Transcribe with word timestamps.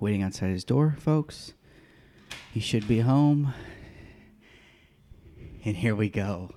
waiting 0.00 0.22
outside 0.22 0.50
his 0.50 0.64
door, 0.64 0.96
folks. 0.98 1.54
He 2.52 2.60
should 2.60 2.86
be 2.86 3.00
home. 3.00 3.54
And 5.64 5.76
here 5.76 5.94
we 5.94 6.08
go. 6.08 6.50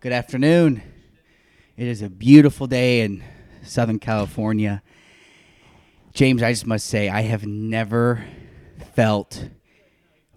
Good 0.00 0.12
afternoon. 0.12 0.82
It 1.76 1.86
is 1.86 2.02
a 2.02 2.08
beautiful 2.08 2.66
day 2.66 3.00
in 3.00 3.22
Southern 3.62 3.98
California. 3.98 4.82
James, 6.12 6.42
I 6.42 6.52
just 6.52 6.66
must 6.66 6.86
say, 6.86 7.08
I 7.08 7.22
have 7.22 7.46
never 7.46 8.24
felt 8.94 9.48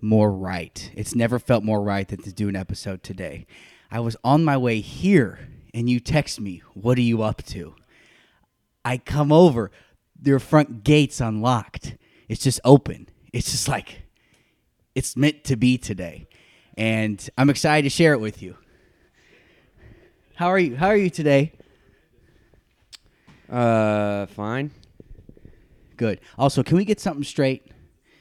more 0.02 0.32
right. 0.32 0.92
It's 0.96 1.16
never 1.16 1.40
felt 1.40 1.64
more 1.64 1.82
right 1.82 2.08
than 2.08 2.22
to 2.24 2.34
do 2.34 2.50
an 2.50 2.56
episode 2.56 3.04
today. 3.04 3.46
I 3.92 4.00
was 4.00 4.18
on 4.24 4.44
my 4.44 4.58
way 4.58 4.80
here 4.80 5.48
and 5.74 5.90
you 5.90 6.00
text 6.00 6.40
me, 6.40 6.62
What 6.74 6.98
are 6.98 7.02
you 7.02 7.22
up 7.22 7.44
to? 7.46 7.76
I 8.84 8.98
come 8.98 9.32
over, 9.32 9.72
their 10.20 10.40
front 10.40 10.84
gate's 10.84 11.22
unlocked. 11.22 11.96
It's 12.28 12.44
just 12.44 12.60
open. 12.64 13.10
It's 13.34 13.52
just 13.52 13.68
like, 13.68 14.04
it's 14.96 15.16
meant 15.16 15.44
to 15.46 15.56
be 15.56 15.78
today. 15.78 16.28
And 16.76 17.28
I'm 17.38 17.50
excited 17.50 17.84
to 17.84 17.90
share 17.90 18.14
it 18.14 18.20
with 18.20 18.42
you. 18.42 18.56
How 20.36 20.48
are 20.48 20.60
you? 20.60 20.76
How 20.76 20.88
are 20.88 20.98
you 20.98 21.10
today? 21.10 21.54
Uh, 23.50 24.26
fine. 24.28 24.72
Good. 25.96 26.20
Also, 26.38 26.62
can 26.62 26.78
we 26.78 26.86
get 26.86 27.00
something 27.00 27.24
straight? 27.24 27.72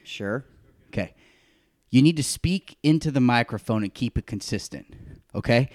Sure. 0.04 0.44
Okay. 0.88 1.14
You 1.90 2.00
need 2.00 2.16
to 2.16 2.22
speak 2.22 2.78
into 2.82 3.10
the 3.10 3.20
microphone 3.20 3.82
and 3.82 3.92
keep 3.92 4.16
it 4.16 4.26
consistent. 4.26 4.86
Okay? 5.34 5.68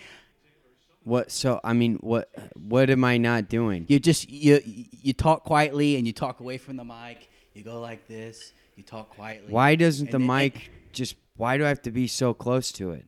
What? 1.03 1.31
So 1.31 1.59
I 1.63 1.73
mean, 1.73 1.95
what? 1.95 2.29
What 2.55 2.89
am 2.89 3.03
I 3.03 3.17
not 3.17 3.49
doing? 3.49 3.85
You 3.87 3.99
just 3.99 4.29
you 4.29 4.61
you 4.65 5.13
talk 5.13 5.43
quietly 5.43 5.95
and 5.95 6.05
you 6.05 6.13
talk 6.13 6.39
away 6.39 6.57
from 6.57 6.77
the 6.77 6.83
mic. 6.83 7.29
You 7.53 7.63
go 7.63 7.79
like 7.79 8.07
this. 8.07 8.53
You 8.75 8.83
talk 8.83 9.09
quietly. 9.09 9.51
Why 9.51 9.75
doesn't 9.75 10.11
the 10.11 10.19
then- 10.19 10.27
mic 10.27 10.71
just? 10.93 11.15
Why 11.37 11.57
do 11.57 11.65
I 11.65 11.69
have 11.69 11.81
to 11.83 11.91
be 11.91 12.07
so 12.07 12.33
close 12.33 12.71
to 12.73 12.91
it? 12.91 13.05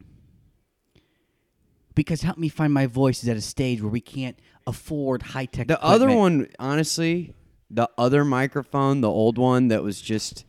Because 1.95 2.23
help 2.23 2.40
me 2.40 2.50
find 2.50 2.73
my 2.73 2.88
voice 2.88 3.22
is 3.22 3.30
at 3.30 3.38
a 3.38 3.42
stage 3.42 3.82
where 3.82 3.92
we 3.92 4.02
can't 4.02 4.38
afford 4.66 5.22
high 5.22 5.45
tech. 5.45 5.67
The 5.67 5.84
other 5.84 6.12
one, 6.12 6.48
honestly, 6.58 7.36
the 7.70 7.88
other 7.98 8.26
microphone, 8.26 9.02
the 9.02 9.10
old 9.10 9.38
one 9.38 9.67
that 9.67 9.84
was 9.84 10.02
just 10.02 10.45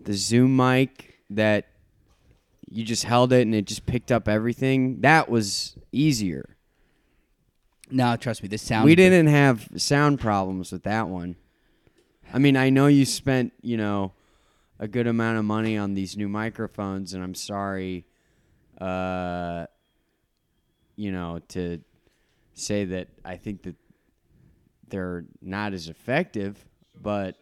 the 0.00 0.14
Zoom 0.14 0.56
mic 0.56 1.18
that 1.30 1.66
you 2.72 2.84
just 2.84 3.04
held 3.04 3.32
it 3.32 3.42
and 3.42 3.54
it 3.54 3.66
just 3.66 3.86
picked 3.86 4.10
up 4.10 4.28
everything. 4.28 5.00
That 5.00 5.28
was 5.28 5.76
easier. 5.92 6.56
No, 7.90 8.16
trust 8.16 8.42
me. 8.42 8.48
This 8.48 8.62
sounds. 8.62 8.86
we 8.86 8.94
didn't 8.94 9.26
have 9.26 9.68
sound 9.76 10.20
problems 10.20 10.72
with 10.72 10.84
that 10.84 11.08
one. 11.08 11.36
I 12.32 12.38
mean, 12.38 12.56
I 12.56 12.70
know 12.70 12.86
you 12.86 13.04
spent, 13.04 13.52
you 13.60 13.76
know, 13.76 14.12
a 14.78 14.88
good 14.88 15.06
amount 15.06 15.38
of 15.38 15.44
money 15.44 15.76
on 15.76 15.94
these 15.94 16.16
new 16.16 16.28
microphones, 16.28 17.12
and 17.12 17.22
I'm 17.22 17.34
sorry, 17.34 18.06
uh, 18.80 19.66
you 20.96 21.12
know, 21.12 21.40
to 21.48 21.80
say 22.54 22.86
that 22.86 23.08
I 23.24 23.36
think 23.36 23.62
that 23.64 23.76
they're 24.88 25.24
not 25.42 25.74
as 25.74 25.88
effective, 25.88 26.64
but 27.00 27.36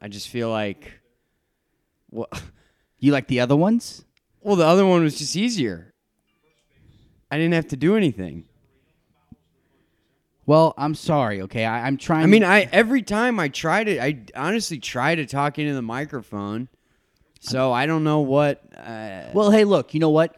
I 0.00 0.08
just 0.08 0.28
feel 0.28 0.50
like, 0.50 0.92
well, 2.10 2.28
You 2.98 3.12
like 3.12 3.28
the 3.28 3.40
other 3.40 3.56
ones? 3.56 4.04
Well, 4.42 4.56
the 4.56 4.66
other 4.66 4.86
one 4.86 5.02
was 5.02 5.18
just 5.18 5.36
easier. 5.36 5.92
I 7.30 7.36
didn't 7.36 7.54
have 7.54 7.68
to 7.68 7.76
do 7.76 7.96
anything. 7.96 8.44
Well, 10.46 10.74
I'm 10.78 10.94
sorry. 10.94 11.42
Okay, 11.42 11.64
I, 11.64 11.86
I'm 11.86 11.96
trying. 11.96 12.22
I 12.22 12.26
mean, 12.26 12.44
I 12.44 12.68
every 12.72 13.02
time 13.02 13.40
I 13.40 13.48
try 13.48 13.82
to, 13.82 14.00
I 14.02 14.22
honestly 14.36 14.78
try 14.78 15.16
to 15.16 15.26
talk 15.26 15.58
into 15.58 15.74
the 15.74 15.82
microphone. 15.82 16.68
So 17.40 17.72
I 17.72 17.86
don't 17.86 18.04
know 18.04 18.20
what. 18.20 18.62
Uh, 18.76 19.24
Well, 19.34 19.50
hey, 19.50 19.64
look. 19.64 19.92
You 19.92 20.00
know 20.00 20.10
what? 20.10 20.36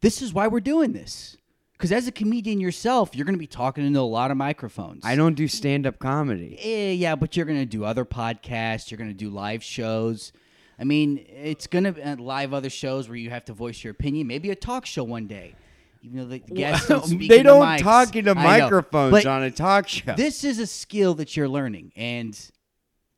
This 0.00 0.22
is 0.22 0.32
why 0.32 0.48
we're 0.48 0.60
doing 0.60 0.92
this. 0.92 1.36
Because 1.72 1.92
as 1.92 2.06
a 2.06 2.12
comedian 2.12 2.60
yourself, 2.60 3.14
you're 3.14 3.24
going 3.24 3.34
to 3.34 3.38
be 3.40 3.46
talking 3.46 3.86
into 3.86 4.00
a 4.00 4.02
lot 4.02 4.30
of 4.30 4.36
microphones. 4.36 5.02
I 5.04 5.16
don't 5.16 5.34
do 5.34 5.48
stand 5.48 5.86
up 5.86 5.98
comedy. 5.98 6.58
Eh, 6.60 6.92
yeah, 6.92 7.16
but 7.16 7.36
you're 7.36 7.46
going 7.46 7.58
to 7.58 7.64
do 7.66 7.84
other 7.84 8.04
podcasts. 8.04 8.90
You're 8.90 8.98
going 8.98 9.08
to 9.08 9.14
do 9.16 9.30
live 9.30 9.62
shows. 9.62 10.32
I 10.80 10.84
mean, 10.84 11.24
it's 11.28 11.66
going 11.66 11.84
to 11.84 12.10
uh, 12.12 12.16
live 12.16 12.54
other 12.54 12.70
shows 12.70 13.06
where 13.08 13.16
you 13.16 13.28
have 13.28 13.44
to 13.44 13.52
voice 13.52 13.84
your 13.84 13.90
opinion. 13.90 14.26
Maybe 14.26 14.50
a 14.50 14.56
talk 14.56 14.86
show 14.86 15.04
one 15.04 15.26
day. 15.26 15.54
Even 16.02 16.16
though 16.16 16.24
the 16.24 16.38
guests 16.38 16.88
don't 16.88 17.04
speak 17.06 17.28
they 17.28 17.42
don't 17.42 17.62
mics. 17.62 17.80
talk 17.80 18.16
into 18.16 18.34
microphones 18.34 19.26
on 19.26 19.42
a 19.42 19.50
talk 19.50 19.86
show. 19.86 20.14
This 20.14 20.42
is 20.44 20.58
a 20.58 20.66
skill 20.66 21.12
that 21.14 21.36
you're 21.36 21.48
learning, 21.48 21.92
and 21.94 22.32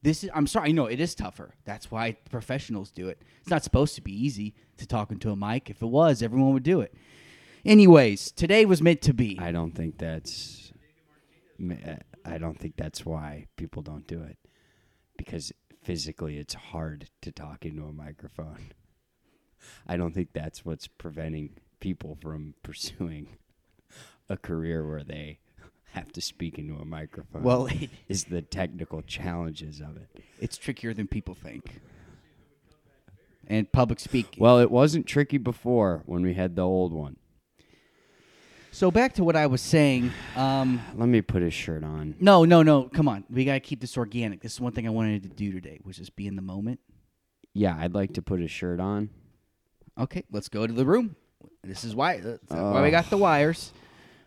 this 0.03 0.25
is. 0.25 0.31
I'm 0.35 0.49
sorry. 0.49 0.73
No, 0.73 0.87
it 0.87 0.99
is 0.99 1.15
tougher. 1.15 1.55
That's 1.65 1.93
why 1.93 2.17
professionals 2.29 2.91
do 2.91 3.09
it. 3.09 3.23
It's 3.41 3.51
not 3.51 3.63
supposed 3.63 3.95
to 3.95 4.01
be 4.01 4.13
easy 4.13 4.55
to 4.79 4.87
talk 4.87 5.13
into 5.13 5.31
a 5.31 5.37
mic. 5.37 5.71
If 5.71 5.81
it 5.81 5.87
was, 5.87 6.25
everyone 6.25 6.55
would 6.55 6.65
do 6.65 6.81
it. 6.81 6.93
Anyways, 7.65 8.33
today 8.33 8.67
was 8.67 8.83
meant 8.83 9.01
to 9.03 9.15
be. 9.15 9.39
I 9.41 9.53
don't 9.53 9.73
think 9.77 9.99
that's. 9.99 10.73
I 12.25 12.39
don't 12.39 12.59
think 12.59 12.75
that's 12.77 13.07
why 13.07 13.47
people 13.57 13.83
don't 13.83 14.09
do 14.09 14.23
it, 14.23 14.39
because 15.17 15.53
physically 15.83 16.39
it's 16.39 16.55
hard 16.55 17.09
to 17.23 17.33
talk 17.33 17.65
into 17.65 17.85
a 17.85 17.93
microphone. 17.93 18.73
I 19.87 19.97
don't 19.97 20.15
think 20.15 20.31
that's 20.33 20.65
what's 20.65 20.87
preventing 20.87 21.51
people 21.81 22.17
from 22.21 22.55
pursuing 22.63 23.37
a 24.29 24.37
career 24.37 24.87
where 24.87 25.05
they 25.05 25.39
have 25.93 26.11
to 26.13 26.21
speak 26.21 26.59
into 26.59 26.75
a 26.75 26.85
microphone. 26.85 27.43
Well, 27.43 27.67
it, 27.71 27.91
is 28.09 28.25
the 28.25 28.43
technical 28.43 29.03
challenges 29.03 29.81
of 29.81 29.97
it. 29.97 30.23
it's 30.41 30.57
trickier 30.57 30.95
than 30.95 31.07
people 31.07 31.35
think. 31.35 31.81
And 33.47 33.71
public 33.71 33.99
speaking. 34.01 34.43
Well, 34.43 34.61
it 34.61 34.71
wasn't 34.71 35.07
tricky 35.07 35.37
before 35.37 36.03
when 36.07 36.23
we 36.23 36.35
had 36.35 36.55
the 36.57 36.63
old 36.63 36.93
one. 36.93 37.17
So 38.73 38.91
back 38.91 39.15
to 39.15 39.25
what 39.25 39.37
I 39.37 39.47
was 39.47 39.61
saying. 39.61 40.11
Um, 40.35 40.81
Let 40.97 41.09
me 41.09 41.23
put 41.23 41.43
his 41.43 41.55
shirt 41.55 41.85
on. 41.85 42.17
no, 42.19 42.45
no, 42.45 42.63
no. 42.63 42.85
Come 42.85 43.09
on. 43.09 43.25
We 43.31 43.45
got 43.45 43.55
to 43.55 43.61
keep 43.61 43.81
this 43.81 43.97
organic. 43.97 44.41
This 44.41 44.55
is 44.55 44.61
one 44.61 44.73
thing 44.73 44.87
I 44.87 44.91
wanted 44.91 45.23
to 45.23 45.29
do 45.29 45.53
today, 45.53 45.79
was 45.85 45.97
just 45.99 46.17
be 46.17 46.27
in 46.27 46.35
the 46.37 46.43
moment. 46.43 46.81
Yeah, 47.55 47.77
I'd 47.79 47.95
like 47.95 48.15
to 48.15 48.23
put 48.23 48.41
his 48.41 48.51
shirt 48.51 48.81
on. 48.81 49.11
Okay, 49.99 50.25
let's 50.33 50.49
go 50.49 50.67
to 50.67 50.73
the 50.73 50.87
room. 50.87 51.17
This 51.63 51.85
is 51.85 51.95
why. 51.95 52.19
That's 52.19 52.51
why 52.51 52.83
we 52.83 52.91
got 52.91 53.09
the 53.11 53.19
wires. 53.19 53.73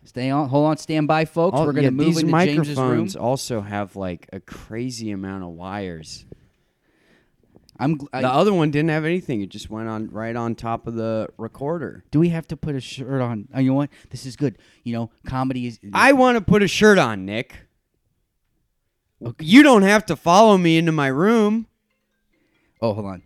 Stay 0.03 0.29
on. 0.29 0.47
Hold 0.49 0.67
on. 0.67 0.77
Stand 0.77 1.07
by, 1.07 1.25
folks. 1.25 1.57
All- 1.57 1.65
We're 1.65 1.73
gonna 1.73 1.85
yeah, 1.85 1.89
move 1.89 2.05
these 2.15 2.19
into 2.19 2.31
James's 2.45 2.77
room. 2.77 2.87
microphones 2.87 3.15
also 3.15 3.61
have 3.61 3.95
like 3.95 4.29
a 4.31 4.39
crazy 4.39 5.09
amount 5.11 5.43
of 5.43 5.49
wires. 5.49 6.25
I'm. 7.77 7.97
gl- 7.97 8.07
I, 8.13 8.21
the 8.21 8.29
other 8.29 8.53
one 8.53 8.71
didn't 8.71 8.89
have 8.89 9.05
anything; 9.05 9.41
it 9.41 9.49
just 9.49 9.69
went 9.69 9.87
on 9.89 10.09
right 10.09 10.35
on 10.35 10.55
top 10.55 10.87
of 10.87 10.95
the 10.95 11.27
recorder. 11.37 12.03
do 12.11 12.19
we 12.19 12.29
have 12.29 12.47
to 12.47 12.57
put 12.57 12.75
a 12.75 12.79
shirt 12.79 13.21
on? 13.21 13.47
Oh, 13.53 13.59
you 13.59 13.69
know 13.71 13.75
what? 13.75 13.89
This 14.09 14.25
is 14.25 14.35
good. 14.35 14.57
You 14.83 14.93
know, 14.93 15.11
comedy 15.27 15.67
is. 15.67 15.79
I 15.93 16.13
want 16.13 16.37
to 16.37 16.41
put 16.43 16.63
a 16.63 16.67
shirt 16.67 16.97
on, 16.97 17.25
Nick. 17.25 17.55
You 19.39 19.63
don't 19.63 19.81
have 19.83 20.05
to 20.07 20.15
follow 20.15 20.57
me 20.57 20.77
into 20.77 20.91
my 20.91 21.07
room. 21.07 21.67
oh, 22.81 22.93
hold 22.93 23.05
on. 23.07 23.23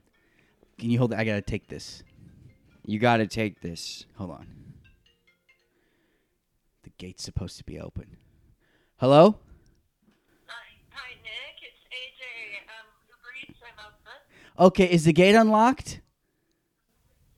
Can 0.78 0.90
you 0.90 0.98
hold 0.98 1.12
it? 1.14 1.20
I 1.20 1.24
gotta 1.26 1.42
take 1.42 1.68
this. 1.68 2.04
You 2.86 2.98
got 2.98 3.18
to 3.18 3.28
take 3.28 3.62
this. 3.62 4.06
Hold 4.16 4.32
on. 4.32 4.48
The 6.84 6.90
gate's 6.98 7.24
supposed 7.24 7.58
to 7.58 7.64
be 7.64 7.80
open. 7.80 8.18
Hello. 8.98 9.38
Hi, 10.48 10.68
hi, 10.90 11.12
Nick. 11.22 11.62
It's 11.62 11.78
AJ. 11.94 12.66
Um, 12.66 12.88
Uber 13.10 13.52
Eats. 13.52 13.60
I'm 13.62 13.78
out 13.86 13.94
front. 14.02 14.22
Okay, 14.60 14.86
is 14.92 15.06
the 15.06 15.14
gate 15.14 15.36
unlocked? 15.36 16.02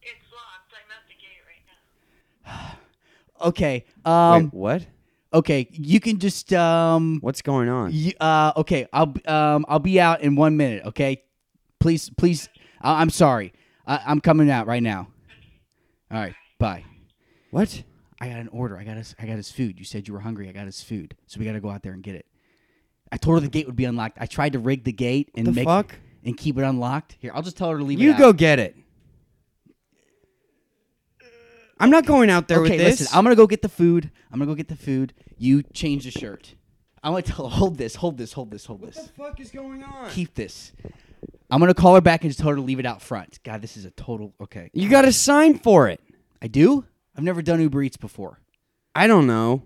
It's 0.01 0.25
locked. 0.33 0.73
I'm 0.73 0.91
at 0.91 1.07
the 1.07 1.13
gate 1.13 1.41
right 1.45 2.65
now. 2.71 2.77
Okay. 3.47 3.85
Um. 4.05 4.43
Wait, 4.45 4.53
what? 4.53 4.85
Okay. 5.33 5.67
You 5.71 5.99
can 5.99 6.19
just 6.19 6.51
um. 6.53 7.17
What's 7.21 7.41
going 7.41 7.69
on? 7.69 7.91
y- 7.91 8.13
uh. 8.19 8.53
Okay. 8.57 8.87
I'll 8.93 9.13
um. 9.25 9.65
I'll 9.67 9.79
be 9.79 9.99
out 9.99 10.21
in 10.21 10.35
one 10.35 10.57
minute. 10.57 10.85
Okay. 10.85 11.23
Please. 11.79 12.09
Please. 12.17 12.49
I- 12.81 13.01
I'm 13.01 13.09
sorry. 13.09 13.53
I- 13.87 14.01
I'm 14.05 14.21
coming 14.21 14.49
out 14.51 14.67
right 14.67 14.83
now. 14.83 15.07
All 16.11 16.19
right. 16.19 16.35
Bye. 16.59 16.83
What? 17.49 17.83
I 18.19 18.27
got 18.29 18.37
an 18.39 18.49
order. 18.49 18.77
I 18.77 18.83
got 18.83 18.97
his. 18.97 19.15
I 19.19 19.25
got 19.25 19.37
his 19.37 19.49
food. 19.51 19.79
You 19.79 19.85
said 19.85 20.07
you 20.07 20.13
were 20.13 20.19
hungry. 20.19 20.47
I 20.47 20.51
got 20.51 20.65
his 20.67 20.81
food. 20.83 21.15
So 21.25 21.39
we 21.39 21.45
got 21.45 21.53
to 21.53 21.59
go 21.61 21.69
out 21.71 21.81
there 21.81 21.93
and 21.93 22.03
get 22.03 22.13
it. 22.13 22.25
I 23.11 23.17
told 23.17 23.37
her 23.37 23.41
the 23.41 23.49
gate 23.49 23.65
would 23.65 23.75
be 23.75 23.85
unlocked. 23.85 24.17
I 24.21 24.25
tried 24.27 24.53
to 24.53 24.59
rig 24.59 24.83
the 24.83 24.91
gate 24.93 25.31
and 25.35 25.47
The 25.47 25.51
make 25.51 25.65
fuck? 25.65 25.95
And 26.23 26.37
keep 26.37 26.57
it 26.57 26.63
unlocked. 26.63 27.17
Here, 27.19 27.31
I'll 27.33 27.41
just 27.41 27.57
tell 27.57 27.69
her 27.69 27.77
to 27.77 27.83
leave 27.83 27.99
You 27.99 28.11
it. 28.11 28.17
go 28.17 28.33
get 28.33 28.59
it. 28.59 28.75
I'm 31.79 31.89
not 31.89 32.05
going 32.05 32.29
out 32.29 32.47
there 32.47 32.59
okay, 32.61 32.71
with 32.71 32.79
this. 32.79 32.99
listen. 33.01 33.17
I'm 33.17 33.23
gonna 33.23 33.35
go 33.35 33.47
get 33.47 33.63
the 33.63 33.69
food. 33.69 34.11
I'm 34.31 34.37
gonna 34.37 34.51
go 34.51 34.55
get 34.55 34.67
the 34.67 34.75
food. 34.75 35.13
You 35.37 35.63
change 35.63 36.03
the 36.03 36.11
shirt. 36.11 36.53
I'm 37.03 37.11
gonna 37.13 37.23
tell. 37.23 37.49
Hold 37.49 37.77
this. 37.77 37.95
Hold 37.95 38.17
this. 38.19 38.33
Hold 38.33 38.51
this. 38.51 38.65
Hold 38.65 38.81
this. 38.81 38.95
what 38.97 39.05
the 39.07 39.13
fuck 39.13 39.39
is 39.39 39.49
going 39.49 39.83
on? 39.83 40.09
Keep 40.11 40.35
this. 40.35 40.73
I'm 41.49 41.59
gonna 41.59 41.73
call 41.73 41.95
her 41.95 42.01
back 42.01 42.21
and 42.21 42.29
just 42.29 42.39
tell 42.39 42.49
her 42.49 42.55
to 42.55 42.61
leave 42.61 42.79
it 42.79 42.85
out 42.85 43.01
front. 43.01 43.39
God, 43.43 43.61
this 43.63 43.77
is 43.77 43.85
a 43.85 43.91
total. 43.91 44.33
Okay, 44.39 44.69
You 44.73 44.89
got 44.89 45.01
to 45.03 45.11
sign 45.11 45.57
for 45.57 45.87
it. 45.89 45.99
I 46.41 46.47
do. 46.47 46.85
I've 47.17 47.23
never 47.23 47.41
done 47.41 47.59
Uber 47.59 47.81
Eats 47.83 47.97
before. 47.97 48.39
I 48.95 49.07
don't 49.07 49.25
know. 49.27 49.63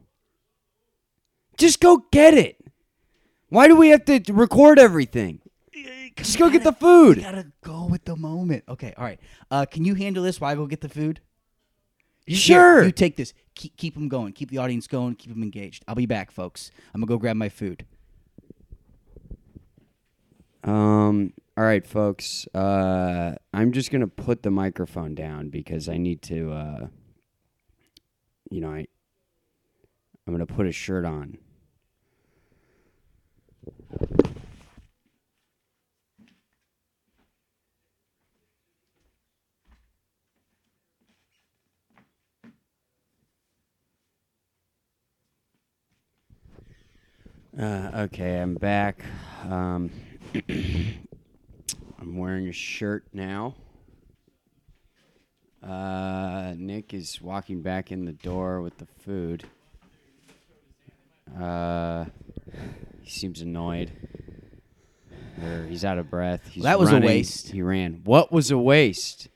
Just 1.58 1.80
go 1.80 2.06
get 2.12 2.34
it. 2.34 2.58
Why 3.50 3.68
do 3.68 3.76
we 3.76 3.90
have 3.90 4.06
to 4.06 4.22
record 4.34 4.80
everything? 4.80 5.42
Just 6.18 6.40
go 6.40 6.50
get 6.50 6.64
the 6.64 6.72
You 6.72 6.76
food. 6.78 7.20
gotta 7.22 7.48
go 7.62 7.86
with 7.86 8.06
the 8.06 8.16
moment. 8.16 8.64
Okay, 8.70 8.94
all 8.98 9.04
right. 9.04 9.20
Uh, 9.52 9.66
can 9.66 9.84
you 9.84 9.96
handle 9.96 10.24
this 10.24 10.40
while 10.40 10.52
I 10.52 10.56
go 10.56 10.66
get 10.66 10.82
the 10.82 10.90
food? 10.90 11.20
Here, 12.26 12.38
Sure. 12.38 12.84
you 12.86 12.92
take 12.92 13.18
this. 13.18 13.34
Keep, 13.54 13.78
keep 13.78 13.94
them 13.94 14.08
going. 14.08 14.34
Keep 14.34 14.50
the 14.50 14.58
audience 14.58 14.88
going. 14.88 15.16
Keep 15.16 15.34
them 15.34 15.44
engaged. 15.44 15.84
I'll 15.88 15.96
be 15.96 16.06
back, 16.06 16.32
folks. 16.32 16.72
I'm 16.94 17.02
gonna 17.02 17.08
go 17.10 17.18
grab 17.18 17.36
my 17.36 17.50
food. 17.50 17.86
Um. 20.64 21.34
All 21.58 21.64
right, 21.64 21.86
folks. 21.86 22.48
Uh, 22.54 23.36
I'm 23.54 23.72
just 23.72 23.92
gonna 23.92 24.08
put 24.08 24.44
the 24.44 24.52
microphone 24.52 25.16
down 25.16 25.50
because 25.50 25.88
I 25.88 25.98
need 25.98 26.22
to. 26.24 26.52
Uh, 26.52 26.88
you 28.50 28.62
know, 28.62 28.72
I. 28.72 28.88
I'm 30.28 30.34
gonna 30.34 30.46
put 30.48 30.66
a 30.66 30.72
shirt 30.72 31.06
on. 31.06 31.38
Uh, 47.58 47.90
okay, 47.96 48.42
I'm 48.42 48.56
back. 48.56 49.06
Um, 49.50 49.90
I'm 50.50 52.18
wearing 52.18 52.50
a 52.50 52.52
shirt 52.52 53.06
now. 53.14 53.56
Uh, 55.64 56.54
Nick 56.58 56.94
is 56.94 57.22
walking 57.22 57.62
back 57.62 57.94
in 57.94 58.04
the 58.04 58.12
door 58.12 58.62
with 58.62 58.78
the 58.78 58.86
food. 59.00 59.46
Uh, 61.40 62.06
he 63.02 63.10
seems 63.10 63.40
annoyed. 63.40 63.92
Or 65.42 65.66
he's 65.70 65.86
out 65.86 65.98
of 65.98 66.10
breath. 66.10 66.42
He's 66.50 66.64
That 66.64 66.78
was 66.78 66.92
a 66.92 67.00
waste. 67.00 67.50
He 67.50 67.62
ran. 67.62 68.02
What 68.04 68.34
was 68.34 68.52
a 68.52 68.58
waste? 68.58 69.30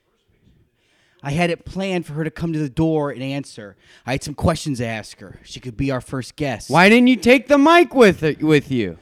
I 1.22 1.32
had 1.32 1.50
it 1.50 1.64
planned 1.66 2.06
for 2.06 2.14
her 2.14 2.24
to 2.24 2.30
come 2.30 2.52
to 2.54 2.58
the 2.58 2.70
door 2.70 3.10
and 3.10 3.22
answer. 3.22 3.76
I 4.06 4.12
had 4.12 4.22
some 4.22 4.34
questions 4.34 4.78
to 4.78 4.86
ask 4.86 5.18
her. 5.20 5.38
She 5.44 5.60
could 5.60 5.76
be 5.76 5.90
our 5.90 6.00
first 6.00 6.34
guest. 6.36 6.70
Why 6.70 6.88
didn't 6.88 7.08
you 7.08 7.16
take 7.16 7.46
the 7.48 7.58
mic 7.58 7.94
with 7.94 8.22
it, 8.22 8.42
with 8.42 8.70
you? 8.70 8.96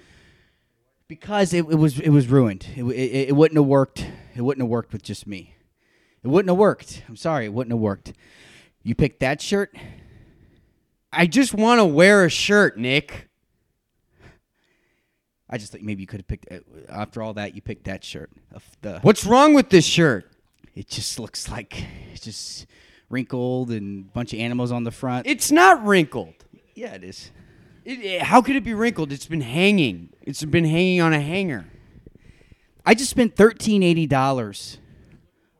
Because 1.06 1.55
it, 1.55 1.61
it 1.70 1.76
was 1.76 1.99
it 2.00 2.11
was 2.11 2.26
ruined. 2.29 2.67
It, 2.76 2.82
it, 2.85 3.29
it 3.29 3.37
wouldn't 3.37 3.56
have 3.56 3.67
worked. 3.67 4.05
It 4.35 4.43
wouldn't 4.43 4.62
have 4.62 4.69
worked 4.69 4.93
with 4.93 5.03
just 5.03 5.26
me. 5.26 5.55
It 6.23 6.29
wouldn't 6.29 6.50
have 6.50 6.59
worked. 6.59 7.03
I'm 7.09 7.17
sorry. 7.17 7.47
It 7.47 7.53
wouldn't 7.53 7.73
have 7.73 7.81
worked. 7.81 8.12
You 8.82 8.94
picked 8.94 9.21
that 9.21 9.41
shirt. 9.41 9.75
I 11.12 11.26
just 11.26 11.55
want 11.55 11.79
to 11.79 11.85
wear 11.87 12.25
a 12.25 12.29
shirt, 12.29 12.76
Nick. 12.79 13.29
I 15.49 15.56
just 15.56 15.73
thought 15.73 15.81
maybe 15.81 16.03
you 16.03 16.06
could 16.06 16.21
have 16.21 16.29
picked. 16.29 16.53
uh, 16.53 16.59
After 16.91 17.23
all 17.23 17.32
that, 17.35 17.55
you 17.55 17.62
picked 17.62 17.85
that 17.85 18.05
shirt. 18.05 18.31
The 18.82 18.99
What's 19.00 19.25
wrong 19.25 19.55
with 19.55 19.71
this 19.71 19.87
shirt? 19.87 20.31
It 20.78 20.86
just 20.88 21.19
looks 21.19 21.48
like 21.50 21.84
it's 22.12 22.22
just 22.25 22.66
wrinkled 23.10 23.70
and 23.70 24.04
a 24.06 24.08
bunch 24.12 24.32
of 24.32 24.38
animals 24.38 24.70
on 24.70 24.84
the 24.84 24.90
front. 24.92 25.26
It's 25.26 25.50
not 25.50 25.84
wrinkled. 25.84 26.34
yeah, 26.75 26.94
it 26.94 27.02
is. 27.02 27.32
It, 27.84 28.00
it- 28.00 28.22
how 28.22 28.42
could 28.42 28.54
it 28.54 28.62
be 28.64 28.75
wrinkled? 28.75 29.10
It's 29.12 29.26
been 29.26 29.40
hanging. 29.40 30.10
It's 30.22 30.44
been 30.44 30.64
hanging 30.64 31.00
on 31.00 31.12
a 31.12 31.20
hanger. 31.20 31.66
I 32.86 32.94
just 32.94 33.10
spent 33.10 33.34
thirteen 33.34 33.82
eighty 33.82 34.06
dollars 34.06 34.78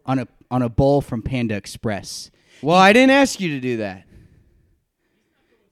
on 0.07 0.19
a 0.21 0.29
on 0.51 0.63
a 0.63 0.69
bowl 0.69 1.01
from 1.01 1.21
Panda 1.23 1.57
Express. 1.57 2.31
Well, 2.63 2.77
I 2.77 2.93
didn't 2.93 3.11
ask 3.11 3.41
you 3.41 3.49
to 3.51 3.61
do 3.61 3.77
that. 3.79 4.05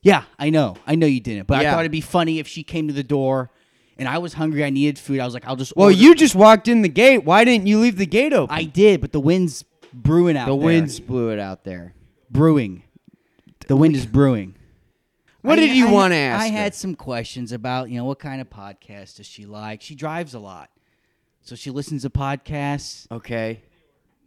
Yeah, 0.03 0.25
I 0.39 0.51
know. 0.51 0.77
I 0.87 0.95
know 0.95 1.07
you 1.07 1.21
didn't, 1.21 1.47
but 1.47 1.59
I 1.59 1.63
thought 1.71 1.81
it'd 1.81 1.93
be 1.93 2.01
funny 2.01 2.39
if 2.39 2.47
she 2.47 2.63
came 2.63 2.87
to 2.89 2.95
the 2.95 3.03
door 3.03 3.51
and 3.99 4.09
I 4.09 4.19
was 4.19 4.35
hungry. 4.35 4.65
I 4.65 4.71
needed 4.71 4.99
food. 4.99 5.21
I 5.21 5.25
was 5.25 5.35
like, 5.35 5.47
I'll 5.47 5.57
just. 5.57 5.75
Well, 5.77 5.87
order- 5.87 5.97
you 5.99 6.15
just 6.15 6.35
walked 6.35 6.69
in 6.69 6.83
the 6.83 6.89
gate. 6.89 7.25
Why 7.25 7.45
didn't 7.45 7.67
you 7.67 7.79
leave 7.81 7.97
the 7.97 8.07
gate 8.07 8.33
open? 8.33 8.55
I 8.55 8.65
did, 8.65 9.01
but 9.01 9.13
the 9.13 9.21
wind's 9.21 9.65
brewing 9.93 10.37
out. 10.37 10.47
There. 10.47 10.55
The 10.55 10.59
there. 10.59 10.67
winds 10.67 11.01
blew 11.01 11.31
it 11.31 11.39
out 11.39 11.65
there. 11.65 11.95
brewing. 12.31 12.83
The 13.69 13.77
wind 13.77 13.97
is 13.97 14.07
brewing. 14.07 14.55
What 15.43 15.59
I- 15.59 15.67
did 15.67 15.77
you 15.77 15.89
I- 15.89 15.93
want 15.93 16.13
to 16.13 16.17
ask? 16.17 16.45
I 16.45 16.49
her? 16.49 16.57
had 16.57 16.75
some 16.75 16.95
questions 16.95 17.53
about 17.53 17.89
you 17.91 17.97
know 17.99 18.05
what 18.05 18.19
kind 18.19 18.41
of 18.41 18.49
podcast 18.51 19.17
does 19.17 19.27
she 19.27 19.45
like. 19.47 19.81
She 19.83 19.95
drives 19.95 20.35
a 20.35 20.39
lot, 20.39 20.71
so 21.43 21.55
she 21.57 21.71
listens 21.71 22.03
to 22.03 22.11
podcasts. 22.11 23.07
Okay. 23.11 23.63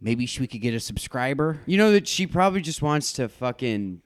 Maybe 0.02 0.24
she, 0.24 0.40
we 0.40 0.46
could 0.46 0.62
get 0.62 0.72
a 0.72 0.80
subscriber. 0.80 1.60
You 1.66 1.76
know 1.76 1.92
that 1.92 2.08
she 2.08 2.26
probably 2.26 2.62
just 2.62 2.80
wants 2.80 3.12
to 3.14 3.28
fucking 3.28 4.00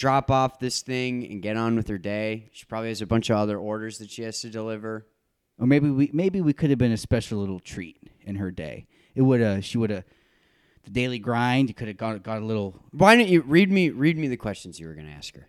drop 0.00 0.30
off 0.30 0.58
this 0.58 0.80
thing 0.80 1.30
and 1.30 1.42
get 1.42 1.58
on 1.58 1.76
with 1.76 1.86
her 1.88 1.98
day. 1.98 2.48
She 2.52 2.64
probably 2.64 2.88
has 2.88 3.02
a 3.02 3.06
bunch 3.06 3.28
of 3.28 3.36
other 3.36 3.58
orders 3.58 3.98
that 3.98 4.10
she 4.10 4.22
has 4.22 4.40
to 4.40 4.48
deliver. 4.48 5.06
Or 5.58 5.66
maybe 5.66 5.90
we 5.90 6.10
maybe 6.14 6.40
we 6.40 6.54
could 6.54 6.70
have 6.70 6.78
been 6.78 6.90
a 6.90 6.96
special 6.96 7.38
little 7.38 7.60
treat 7.60 7.98
in 8.22 8.36
her 8.36 8.50
day. 8.50 8.86
It 9.14 9.20
would 9.20 9.42
have 9.42 9.62
she 9.62 9.76
would 9.76 9.90
have 9.90 10.04
the 10.84 10.90
daily 10.90 11.18
grind. 11.18 11.68
You 11.68 11.74
could 11.74 11.88
have 11.88 11.98
got 11.98 12.22
got 12.22 12.40
a 12.40 12.44
little. 12.44 12.82
Why 12.92 13.14
don't 13.14 13.28
you 13.28 13.42
read 13.42 13.70
me 13.70 13.90
read 13.90 14.16
me 14.16 14.26
the 14.26 14.38
questions 14.38 14.80
you 14.80 14.88
were 14.88 14.94
going 14.94 15.06
to 15.06 15.12
ask 15.12 15.34
her? 15.34 15.46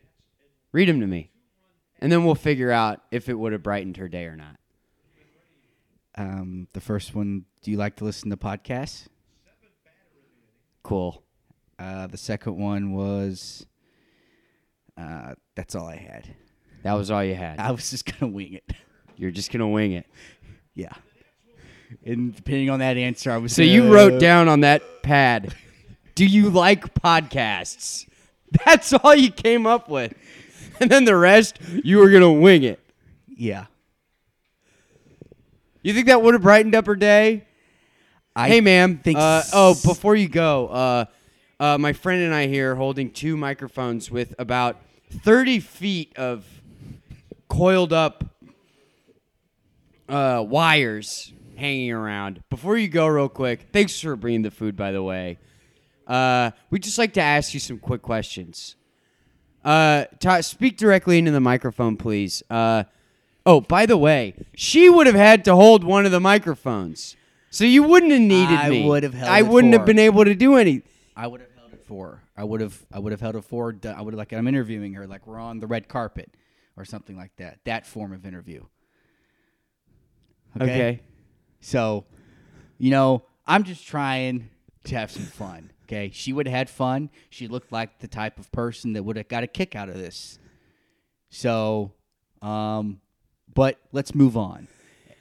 Read 0.73 0.89
them 0.89 0.99
to 0.99 1.07
me. 1.07 1.31
And 1.99 2.11
then 2.11 2.25
we'll 2.25 2.35
figure 2.35 2.71
out 2.71 2.99
if 3.09 3.29
it 3.29 3.35
would 3.35 3.53
have 3.53 3.63
brightened 3.63 3.95
her 3.97 4.09
day 4.09 4.25
or 4.25 4.35
not. 4.35 4.57
Um, 6.15 6.67
the 6.73 6.81
first 6.81 7.15
one. 7.15 7.45
Do 7.63 7.71
you 7.71 7.77
like 7.77 7.95
to 7.97 8.03
listen 8.03 8.31
to 8.31 8.37
podcasts? 8.37 9.07
Cool. 10.83 11.23
Uh, 11.79 12.07
the 12.07 12.17
second 12.17 12.57
one 12.57 12.91
was. 12.91 13.65
Uh, 14.97 15.35
that's 15.55 15.75
all 15.75 15.87
I 15.87 15.97
had. 15.97 16.27
That 16.83 16.93
was 16.93 17.11
all 17.11 17.23
you 17.23 17.35
had. 17.35 17.59
I 17.59 17.71
was 17.71 17.89
just 17.89 18.05
gonna 18.05 18.31
wing 18.31 18.53
it. 18.53 18.71
You're 19.21 19.29
just 19.29 19.51
going 19.51 19.59
to 19.59 19.67
wing 19.67 19.91
it. 19.91 20.07
Yeah. 20.73 20.93
And 22.03 22.35
depending 22.35 22.71
on 22.71 22.79
that 22.79 22.97
answer, 22.97 23.31
I 23.31 23.37
was. 23.37 23.53
So 23.53 23.61
you 23.61 23.89
uh, 23.89 23.93
wrote 23.93 24.19
down 24.19 24.47
on 24.47 24.61
that 24.61 25.03
pad, 25.03 25.53
"Do 26.15 26.25
you 26.25 26.49
like 26.49 26.95
podcasts?" 26.95 28.07
That's 28.65 28.93
all 28.93 29.13
you 29.13 29.29
came 29.29 29.67
up 29.67 29.89
with, 29.89 30.15
and 30.79 30.89
then 30.89 31.05
the 31.05 31.15
rest 31.15 31.59
you 31.83 31.99
were 31.99 32.09
gonna 32.09 32.31
wing 32.31 32.63
it. 32.63 32.79
Yeah. 33.27 33.65
You 35.83 35.93
think 35.93 36.07
that 36.07 36.23
would 36.23 36.33
have 36.33 36.41
brightened 36.41 36.73
up 36.73 36.87
her 36.87 36.95
day? 36.95 37.45
I 38.35 38.47
hey, 38.47 38.61
ma'am. 38.61 38.97
think 39.03 39.19
Uh, 39.19 39.43
oh, 39.53 39.75
before 39.85 40.15
you 40.15 40.29
go, 40.29 40.67
uh, 40.67 41.05
uh, 41.61 41.77
my 41.77 41.93
friend 41.93 42.21
and 42.23 42.33
I 42.33 42.47
here 42.47 42.75
holding 42.75 43.11
two 43.11 43.37
microphones 43.37 44.09
with 44.09 44.33
about 44.39 44.77
thirty 45.09 45.59
feet 45.59 46.11
of 46.17 46.43
coiled 47.47 47.93
up 47.93 48.23
uh, 50.09 50.43
wires 50.45 51.31
hanging 51.55 51.91
around. 51.91 52.41
Before 52.49 52.77
you 52.77 52.87
go, 52.87 53.05
real 53.05 53.29
quick, 53.29 53.67
thanks 53.71 53.99
for 53.99 54.15
bringing 54.15 54.41
the 54.41 54.49
food, 54.51 54.75
by 54.75 54.91
the 54.91 55.03
way. 55.03 55.37
Uh, 56.07 56.49
we'd 56.71 56.81
just 56.83 56.97
like 56.97 57.13
to 57.13 57.21
ask 57.21 57.53
you 57.53 57.59
some 57.59 57.77
quick 57.77 58.01
questions. 58.01 58.75
Uh, 59.63 60.05
Ta- 60.19 60.41
speak 60.41 60.75
directly 60.77 61.19
into 61.19 61.29
the 61.29 61.39
microphone, 61.39 61.95
please. 61.95 62.41
Uh, 62.49 62.85
oh, 63.45 63.61
by 63.61 63.85
the 63.85 63.97
way, 63.97 64.33
she 64.55 64.89
would 64.89 65.05
have 65.05 65.15
had 65.15 65.45
to 65.45 65.55
hold 65.55 65.83
one 65.83 66.07
of 66.07 66.11
the 66.11 66.19
microphones, 66.19 67.15
so 67.51 67.63
you 67.63 67.83
wouldn't 67.83 68.11
have 68.11 68.21
needed 68.21 68.57
I 68.57 68.69
me. 68.69 68.87
would 68.87 69.03
have 69.03 69.13
held 69.13 69.29
I 69.29 69.39
it 69.39 69.47
wouldn't 69.47 69.73
for 69.73 69.79
have 69.79 69.85
been 69.85 69.99
able 69.99 70.25
to 70.25 70.33
do 70.33 70.55
any. 70.55 70.81
I 71.15 71.27
would 71.27 71.41
have 71.41 71.50
held 71.91 72.03
it 72.03 72.03
for. 72.07 72.07
her. 72.07 72.23
I 72.37 72.43
would 72.43 72.61
have. 72.61 72.85
I 72.91 72.99
would 72.99 73.11
have 73.11 73.21
held 73.21 73.35
a 73.35 73.41
for. 73.41 73.71
her. 73.71 73.95
I 73.95 74.01
would 74.01 74.13
have 74.13 74.17
like 74.17 74.33
I'm 74.33 74.47
interviewing 74.47 74.93
her, 74.93 75.07
like 75.07 75.27
we're 75.27 75.39
on 75.39 75.59
the 75.59 75.67
red 75.67 75.87
carpet 75.87 76.35
or 76.77 76.85
something 76.85 77.17
like 77.17 77.35
that. 77.37 77.59
That 77.65 77.85
form 77.85 78.13
of 78.13 78.25
interview. 78.25 78.65
Okay. 80.59 81.01
So, 81.59 82.05
you 82.77 82.91
know, 82.91 83.23
I'm 83.45 83.63
just 83.63 83.85
trying 83.87 84.49
to 84.85 84.95
have 84.95 85.11
some 85.11 85.23
fun. 85.23 85.71
Okay. 85.85 86.11
She 86.13 86.33
would 86.33 86.47
have 86.47 86.55
had 86.55 86.69
fun. 86.69 87.09
She 87.29 87.47
looked 87.47 87.71
like 87.71 87.99
the 87.99 88.07
type 88.07 88.39
of 88.39 88.51
person 88.51 88.93
that 88.93 89.03
would 89.03 89.17
have 89.17 89.27
got 89.27 89.43
a 89.43 89.47
kick 89.47 89.75
out 89.75 89.89
of 89.89 89.95
this. 89.95 90.39
So, 91.29 91.93
um, 92.41 93.01
but 93.53 93.79
let's 93.91 94.15
move 94.15 94.35
on. 94.35 94.67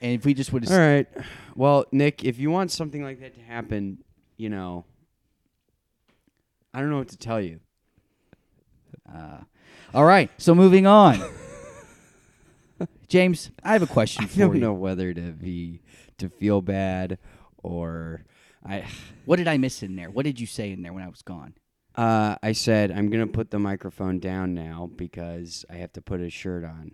And 0.01 0.13
if 0.15 0.25
we 0.25 0.33
just 0.33 0.53
would 0.53 0.65
have 0.65 0.73
All 0.73 0.79
right. 0.79 1.07
Well, 1.55 1.85
Nick, 1.93 2.25
if 2.25 2.39
you 2.39 2.51
want 2.51 2.71
something 2.71 3.03
like 3.03 3.21
that 3.21 3.35
to 3.35 3.41
happen, 3.41 4.03
you 4.37 4.49
know, 4.49 4.87
I 6.73 6.81
don't 6.81 6.91
know 6.91 6.99
what 6.99 7.09
to 7.09 7.17
tell 7.19 7.41
you. 7.41 7.61
Uh, 9.13 9.39
all 9.93 10.05
right, 10.05 10.31
so 10.39 10.55
moving 10.55 10.87
on. 10.87 11.21
James, 13.09 13.51
I 13.65 13.73
have 13.73 13.83
a 13.83 13.87
question 13.87 14.25
I 14.27 14.29
for 14.29 14.39
don't 14.39 14.55
you. 14.55 14.61
know 14.61 14.73
whether 14.73 15.13
to 15.13 15.21
be 15.33 15.81
to 16.19 16.29
feel 16.29 16.61
bad 16.61 17.19
or 17.63 18.25
I. 18.65 18.85
What 19.27 19.37
did 19.37 19.47
I 19.49 19.59
miss 19.59 19.83
in 19.85 19.95
there? 19.95 20.11
What 20.11 20.25
did 20.25 20.41
you 20.41 20.47
say 20.47 20.73
in 20.73 20.83
there 20.83 20.93
when 20.93 21.05
I 21.05 21.09
was 21.09 21.23
gone? 21.23 21.55
Uh, 21.95 22.35
I 22.43 22.51
said 22.53 22.91
I'm 22.91 23.11
gonna 23.11 23.27
put 23.29 23.51
the 23.51 23.59
microphone 23.61 24.19
down 24.19 24.55
now 24.55 24.91
because 24.97 25.65
I 25.71 25.75
have 25.75 25.93
to 25.93 26.03
put 26.03 26.21
a 26.21 26.31
shirt 26.31 26.65
on, 26.65 26.93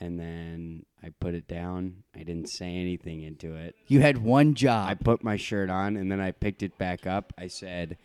and 0.00 0.18
then 0.18 0.86
I 1.04 1.10
put 1.20 1.34
it 1.34 1.46
down. 1.46 2.02
I 2.16 2.20
didn't 2.24 2.48
say 2.48 2.74
anything 2.74 3.22
into 3.22 3.54
it. 3.54 3.76
You 3.86 4.00
had 4.00 4.18
one 4.18 4.54
job. 4.54 4.88
I 4.88 4.94
put 4.94 5.22
my 5.22 5.36
shirt 5.36 5.70
on 5.70 5.96
and 5.96 6.10
then 6.10 6.20
I 6.20 6.32
picked 6.32 6.62
it 6.64 6.76
back 6.78 7.06
up. 7.06 7.32
I 7.38 7.46
said, 7.46 7.96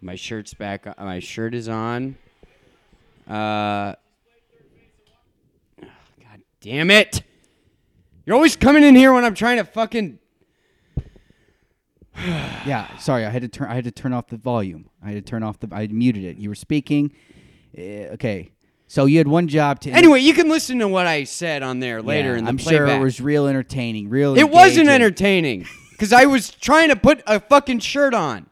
"My 0.00 0.14
shirt's 0.16 0.54
back. 0.54 0.86
On. 0.86 0.94
My 0.98 1.18
shirt 1.20 1.54
is 1.54 1.68
on." 1.68 2.16
Uh, 3.28 3.94
God 5.80 6.40
damn 6.60 6.90
it! 6.90 7.22
You're 8.26 8.36
always 8.36 8.56
coming 8.56 8.82
in 8.82 8.94
here 8.94 9.12
when 9.12 9.24
I'm 9.24 9.34
trying 9.34 9.58
to 9.58 9.64
fucking 9.64 10.18
yeah, 12.66 12.96
sorry, 12.98 13.24
I 13.24 13.30
had 13.30 13.42
to 13.42 13.48
turn. 13.48 13.70
I 13.70 13.74
had 13.74 13.84
to 13.84 13.90
turn 13.90 14.12
off 14.12 14.26
the 14.28 14.36
volume. 14.36 14.88
I 15.02 15.12
had 15.12 15.24
to 15.24 15.30
turn 15.30 15.42
off 15.42 15.58
the. 15.60 15.68
I 15.72 15.86
muted 15.86 16.24
it. 16.24 16.36
You 16.36 16.48
were 16.50 16.54
speaking. 16.54 17.12
Uh, 17.76 18.12
okay, 18.14 18.50
so 18.88 19.06
you 19.06 19.18
had 19.18 19.28
one 19.28 19.48
job 19.48 19.80
to. 19.80 19.90
Anyway, 19.90 20.20
you 20.20 20.34
can 20.34 20.48
listen 20.48 20.78
to 20.80 20.88
what 20.88 21.06
I 21.06 21.24
said 21.24 21.62
on 21.62 21.80
there 21.80 22.02
later 22.02 22.32
Yeah, 22.32 22.38
in 22.38 22.44
the 22.44 22.50
I'm 22.50 22.56
playback. 22.58 22.88
sure 22.88 22.96
it 22.96 23.00
was 23.00 23.20
real 23.20 23.46
entertaining. 23.46 24.10
Real. 24.10 24.36
It 24.36 24.50
wasn't 24.50 24.88
entertaining 24.88 25.66
because 25.92 26.12
I 26.12 26.26
was 26.26 26.50
trying 26.50 26.90
to 26.90 26.96
put 26.96 27.22
a 27.26 27.40
fucking 27.40 27.78
shirt 27.78 28.12
on. 28.12 28.46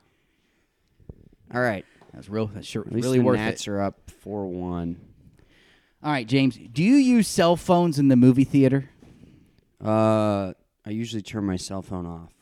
All 1.54 1.60
right, 1.60 1.84
That's 2.12 2.28
real. 2.28 2.46
That's 2.46 2.66
sure, 2.66 2.82
at 2.82 2.92
least 2.92 3.04
really 3.04 3.18
the 3.18 3.24
worth 3.24 3.38
Nats 3.38 3.62
it. 3.62 3.68
are 3.68 3.80
up 3.80 4.10
four 4.10 4.46
one. 4.46 5.00
All 6.02 6.12
right, 6.12 6.26
James. 6.26 6.56
Do 6.56 6.82
you 6.82 6.94
use 6.94 7.26
cell 7.26 7.56
phones 7.56 7.98
in 7.98 8.08
the 8.08 8.16
movie 8.16 8.44
theater? 8.44 8.90
Uh, 9.84 10.52
I 10.84 10.90
usually 10.90 11.22
turn 11.22 11.44
my 11.44 11.56
cell 11.56 11.82
phone 11.82 12.06
off. 12.06 12.32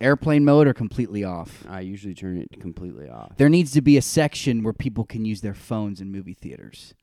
Airplane 0.00 0.44
mode 0.44 0.66
or 0.66 0.74
completely 0.74 1.24
off? 1.24 1.64
I 1.68 1.80
usually 1.80 2.14
turn 2.14 2.38
it 2.38 2.60
completely 2.60 3.08
off. 3.08 3.36
There 3.36 3.48
needs 3.48 3.72
to 3.72 3.80
be 3.80 3.96
a 3.96 4.02
section 4.02 4.62
where 4.62 4.74
people 4.74 5.04
can 5.04 5.24
use 5.24 5.40
their 5.40 5.54
phones 5.54 6.00
in 6.00 6.12
movie 6.12 6.34
theaters. 6.34 6.94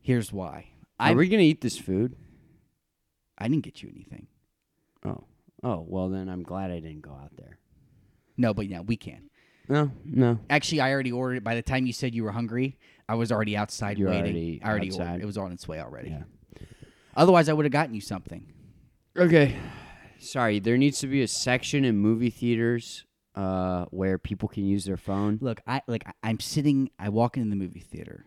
Here's 0.00 0.32
why. 0.32 0.68
I 0.98 1.12
Are 1.12 1.16
we 1.16 1.28
gonna 1.28 1.42
eat 1.42 1.60
this 1.60 1.78
food? 1.78 2.16
I 3.38 3.48
didn't 3.48 3.64
get 3.64 3.82
you 3.82 3.90
anything. 3.94 4.26
Oh, 5.04 5.24
oh. 5.62 5.84
Well, 5.86 6.08
then 6.08 6.28
I'm 6.28 6.42
glad 6.42 6.70
I 6.70 6.80
didn't 6.80 7.02
go 7.02 7.12
out 7.12 7.36
there. 7.36 7.58
No, 8.36 8.52
but 8.52 8.66
yeah, 8.66 8.80
we 8.80 8.96
can. 8.96 9.29
No, 9.70 9.90
no. 10.04 10.38
Actually, 10.50 10.80
I 10.82 10.92
already 10.92 11.12
ordered 11.12 11.36
it. 11.36 11.44
By 11.44 11.54
the 11.54 11.62
time 11.62 11.86
you 11.86 11.92
said 11.92 12.14
you 12.14 12.24
were 12.24 12.32
hungry, 12.32 12.76
I 13.08 13.14
was 13.14 13.30
already 13.32 13.56
outside 13.56 13.98
You 13.98 14.06
were 14.06 14.10
waiting. 14.10 14.24
already 14.34 14.60
I 14.62 14.68
already 14.68 14.88
outside? 14.88 15.06
ordered. 15.12 15.22
It 15.22 15.26
was 15.26 15.38
on 15.38 15.52
its 15.52 15.66
way 15.68 15.80
already. 15.80 16.10
Yeah. 16.10 16.22
Otherwise, 17.16 17.48
I 17.48 17.52
would 17.52 17.64
have 17.64 17.72
gotten 17.72 17.94
you 17.94 18.00
something. 18.00 18.52
Okay. 19.16 19.56
Sorry, 20.18 20.58
there 20.60 20.76
needs 20.76 20.98
to 21.00 21.06
be 21.06 21.22
a 21.22 21.28
section 21.28 21.84
in 21.84 21.96
movie 21.96 22.30
theaters 22.30 23.04
uh, 23.34 23.86
where 23.86 24.18
people 24.18 24.48
can 24.48 24.64
use 24.66 24.84
their 24.84 24.96
phone. 24.96 25.38
Look, 25.40 25.60
I 25.66 25.82
like 25.86 26.02
I- 26.06 26.28
I'm 26.28 26.40
sitting. 26.40 26.90
I 26.98 27.08
walk 27.08 27.36
into 27.36 27.48
the 27.48 27.56
movie 27.56 27.80
theater. 27.80 28.26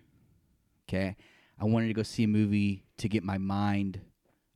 Okay, 0.89 1.15
I 1.59 1.65
wanted 1.65 1.87
to 1.87 1.93
go 1.93 2.03
see 2.03 2.23
a 2.23 2.27
movie 2.27 2.85
to 2.97 3.07
get 3.09 3.23
my 3.23 3.37
mind 3.37 4.01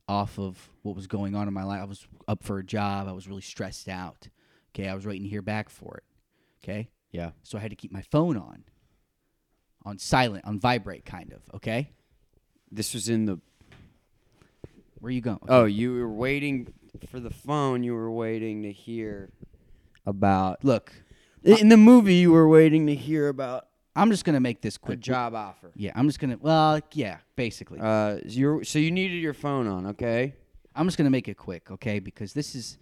off 0.08 0.38
of 0.38 0.70
what 0.82 0.96
was 0.96 1.06
going 1.06 1.34
on 1.34 1.48
in 1.48 1.54
my 1.54 1.64
life. 1.64 1.80
I 1.80 1.84
was 1.84 2.06
up 2.26 2.42
for 2.42 2.58
a 2.58 2.64
job. 2.64 3.08
I 3.08 3.12
was 3.12 3.28
really 3.28 3.42
stressed 3.42 3.88
out. 3.88 4.28
Okay, 4.74 4.88
I 4.88 4.94
was 4.94 5.06
waiting 5.06 5.22
to 5.24 5.28
hear 5.28 5.42
back 5.42 5.68
for 5.70 5.98
it. 5.98 6.04
Okay, 6.62 6.90
Yeah. 7.12 7.30
so 7.42 7.56
I 7.58 7.60
had 7.60 7.70
to 7.70 7.76
keep 7.76 7.92
my 7.92 8.02
phone 8.02 8.36
on, 8.36 8.64
on 9.84 9.98
silent, 9.98 10.44
on 10.44 10.58
vibrate, 10.58 11.04
kind 11.04 11.32
of. 11.32 11.42
Okay, 11.54 11.90
This 12.70 12.92
was 12.94 13.08
in 13.08 13.24
the. 13.26 13.40
where 15.00 15.12
you 15.12 15.20
going? 15.20 15.38
Oh, 15.48 15.64
you 15.64 15.92
were 15.94 16.08
waiting 16.12 16.72
for 17.08 17.20
the 17.20 17.30
phone. 17.30 17.82
You 17.82 17.94
were 17.94 18.10
waiting 18.10 18.62
to 18.64 18.72
hear 18.72 19.30
about. 20.04 20.64
look, 20.64 20.92
In 21.44 21.68
the 21.68 21.76
movie, 21.76 22.14
you 22.16 22.32
were 22.32 22.48
waiting 22.48 22.86
to 22.88 22.94
hear 22.94 23.28
about 23.28 23.66
I'm 23.96 24.10
just 24.12 24.24
gonna 24.24 24.38
make 24.40 24.60
this 24.60 24.76
quick. 24.78 25.00
job 25.00 25.34
offer. 25.34 25.72
Yeah, 25.74 25.90
I'm 25.96 26.06
just 26.06 26.20
gonna. 26.20 26.36
Well, 26.40 26.80
yeah, 26.92 27.18
basically. 27.34 27.80
Uh, 27.80 28.18
you're, 28.26 28.62
so 28.62 28.78
you 28.78 28.90
needed 28.92 29.16
your 29.20 29.34
phone 29.34 29.66
on, 29.66 29.86
okay? 29.86 30.34
I'm 30.76 30.86
just 30.86 30.96
gonna 30.98 31.10
make 31.10 31.26
it 31.28 31.36
quick, 31.36 31.68
okay? 31.72 31.98
Because 31.98 32.32
this 32.32 32.54
is 32.54 32.78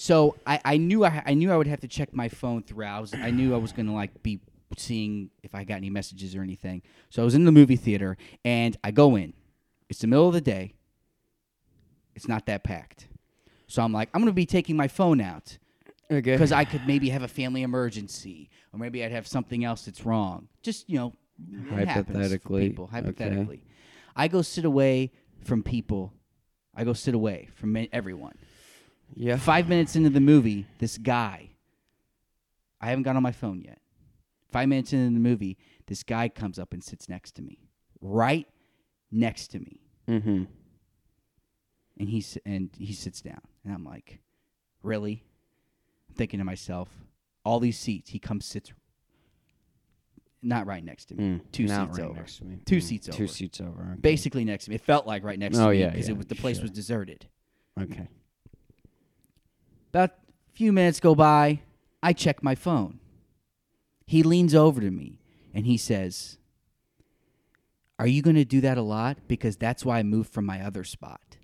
so 0.00 0.36
I, 0.46 0.60
I 0.64 0.76
knew 0.76 1.04
I, 1.04 1.22
I 1.26 1.34
knew 1.34 1.50
I 1.52 1.56
would 1.56 1.66
have 1.66 1.80
to 1.80 1.88
check 1.88 2.14
my 2.14 2.28
phone 2.28 2.62
throughout. 2.62 2.96
I, 2.96 3.00
was, 3.00 3.14
I 3.14 3.30
knew 3.30 3.52
I 3.52 3.58
was 3.58 3.72
gonna 3.72 3.92
like 3.94 4.22
be 4.22 4.38
seeing 4.76 5.30
if 5.42 5.54
I 5.56 5.64
got 5.64 5.74
any 5.74 5.90
messages 5.90 6.36
or 6.36 6.42
anything. 6.42 6.82
So 7.10 7.20
I 7.20 7.24
was 7.24 7.34
in 7.34 7.44
the 7.44 7.50
movie 7.52 7.74
theater 7.76 8.16
and 8.44 8.76
I 8.84 8.92
go 8.92 9.16
in. 9.16 9.32
It's 9.88 9.98
the 10.00 10.06
middle 10.06 10.28
of 10.28 10.34
the 10.34 10.40
day. 10.40 10.74
It's 12.14 12.28
not 12.28 12.46
that 12.46 12.62
packed. 12.62 13.08
So 13.66 13.82
I'm 13.82 13.92
like, 13.92 14.08
I'm 14.14 14.20
gonna 14.20 14.32
be 14.32 14.46
taking 14.46 14.76
my 14.76 14.86
phone 14.88 15.20
out 15.20 15.58
Okay. 16.10 16.20
because 16.32 16.52
I 16.52 16.64
could 16.64 16.86
maybe 16.86 17.08
have 17.10 17.22
a 17.24 17.28
family 17.28 17.62
emergency 17.62 18.50
or 18.72 18.78
maybe 18.78 19.04
I'd 19.04 19.12
have 19.12 19.26
something 19.26 19.64
else 19.64 19.84
that's 19.84 20.06
wrong. 20.06 20.46
Just 20.62 20.88
you 20.88 20.96
know, 20.96 21.12
it 21.72 21.88
happens 21.88 22.06
for 22.06 22.12
Hypothetically, 22.12 22.68
people 22.68 22.84
okay. 22.84 22.92
hypothetically. 22.96 23.62
I 24.14 24.28
go 24.28 24.42
sit 24.42 24.64
away 24.64 25.10
from 25.44 25.64
people. 25.64 26.12
I 26.74 26.84
go 26.84 26.92
sit 26.92 27.14
away 27.14 27.48
from 27.56 27.76
everyone. 27.92 28.36
Yeah. 29.14 29.36
Five 29.36 29.68
minutes 29.68 29.96
into 29.96 30.10
the 30.10 30.20
movie, 30.20 30.66
this 30.78 30.98
guy. 30.98 31.50
I 32.80 32.86
haven't 32.90 33.02
got 33.04 33.16
on 33.16 33.22
my 33.22 33.32
phone 33.32 33.60
yet. 33.60 33.80
Five 34.52 34.68
minutes 34.68 34.92
into 34.92 35.12
the 35.14 35.20
movie, 35.20 35.58
this 35.86 36.02
guy 36.02 36.28
comes 36.28 36.58
up 36.58 36.72
and 36.72 36.82
sits 36.82 37.08
next 37.08 37.32
to 37.36 37.42
me, 37.42 37.58
right 38.00 38.46
next 39.10 39.48
to 39.48 39.58
me, 39.58 39.80
Mm-hmm. 40.08 40.44
and 41.98 42.08
he 42.08 42.24
and 42.46 42.70
he 42.78 42.92
sits 42.94 43.20
down, 43.20 43.40
and 43.64 43.74
I'm 43.74 43.84
like, 43.84 44.20
really? 44.82 45.24
I'm 46.08 46.14
thinking 46.14 46.38
to 46.38 46.44
myself, 46.44 46.88
all 47.44 47.60
these 47.60 47.78
seats. 47.78 48.10
He 48.10 48.18
comes 48.18 48.46
sits, 48.46 48.72
not 50.42 50.66
right 50.66 50.84
next 50.84 51.06
to 51.06 51.14
me, 51.14 51.40
two 51.52 51.66
Not 51.66 51.88
seats 51.88 51.98
right 51.98 52.08
over, 52.08 52.24
me. 52.44 52.58
Two 52.64 52.76
Mm, 52.78 52.82
seats 52.82 53.06
Two 53.08 53.24
over. 53.24 53.32
seats 53.32 53.60
over. 53.60 53.82
Okay. 53.92 54.00
basically 54.00 54.44
next 54.44 54.64
to 54.64 54.70
me. 54.70 54.76
It 54.76 54.82
felt 54.82 55.06
like 55.06 55.24
right 55.24 55.38
next 55.38 55.58
Oh, 55.58 55.66
to 55.66 55.70
me 55.72 55.80
yeah, 55.80 55.90
because 55.90 56.06
yeah, 56.08 56.14
it 56.14 56.16
was 56.18 56.26
the 56.26 56.36
place 56.36 56.56
sure. 56.56 56.62
was 56.62 56.70
deserted. 56.70 57.26
Okay. 57.80 58.08
About 59.90 60.10
a 60.10 60.52
few 60.52 60.72
minutes 60.72 61.00
go 61.00 61.14
by. 61.14 61.60
I 62.02 62.12
check 62.12 62.42
my 62.42 62.54
phone. 62.54 63.00
He 64.06 64.22
leans 64.22 64.54
over 64.54 64.80
to 64.80 64.90
me 64.90 65.18
and 65.52 65.66
he 65.66 65.76
says, 65.76 66.38
Are 67.98 68.06
you 68.06 68.22
going 68.22 68.36
to 68.36 68.44
do 68.44 68.60
that 68.60 68.78
a 68.78 68.82
lot? 68.82 69.18
Because 69.26 69.56
that's 69.56 69.84
why 69.84 69.98
I 69.98 70.02
moved 70.02 70.32
from 70.32 70.46
my 70.46 70.64
other 70.64 70.84
spot. 70.84 71.36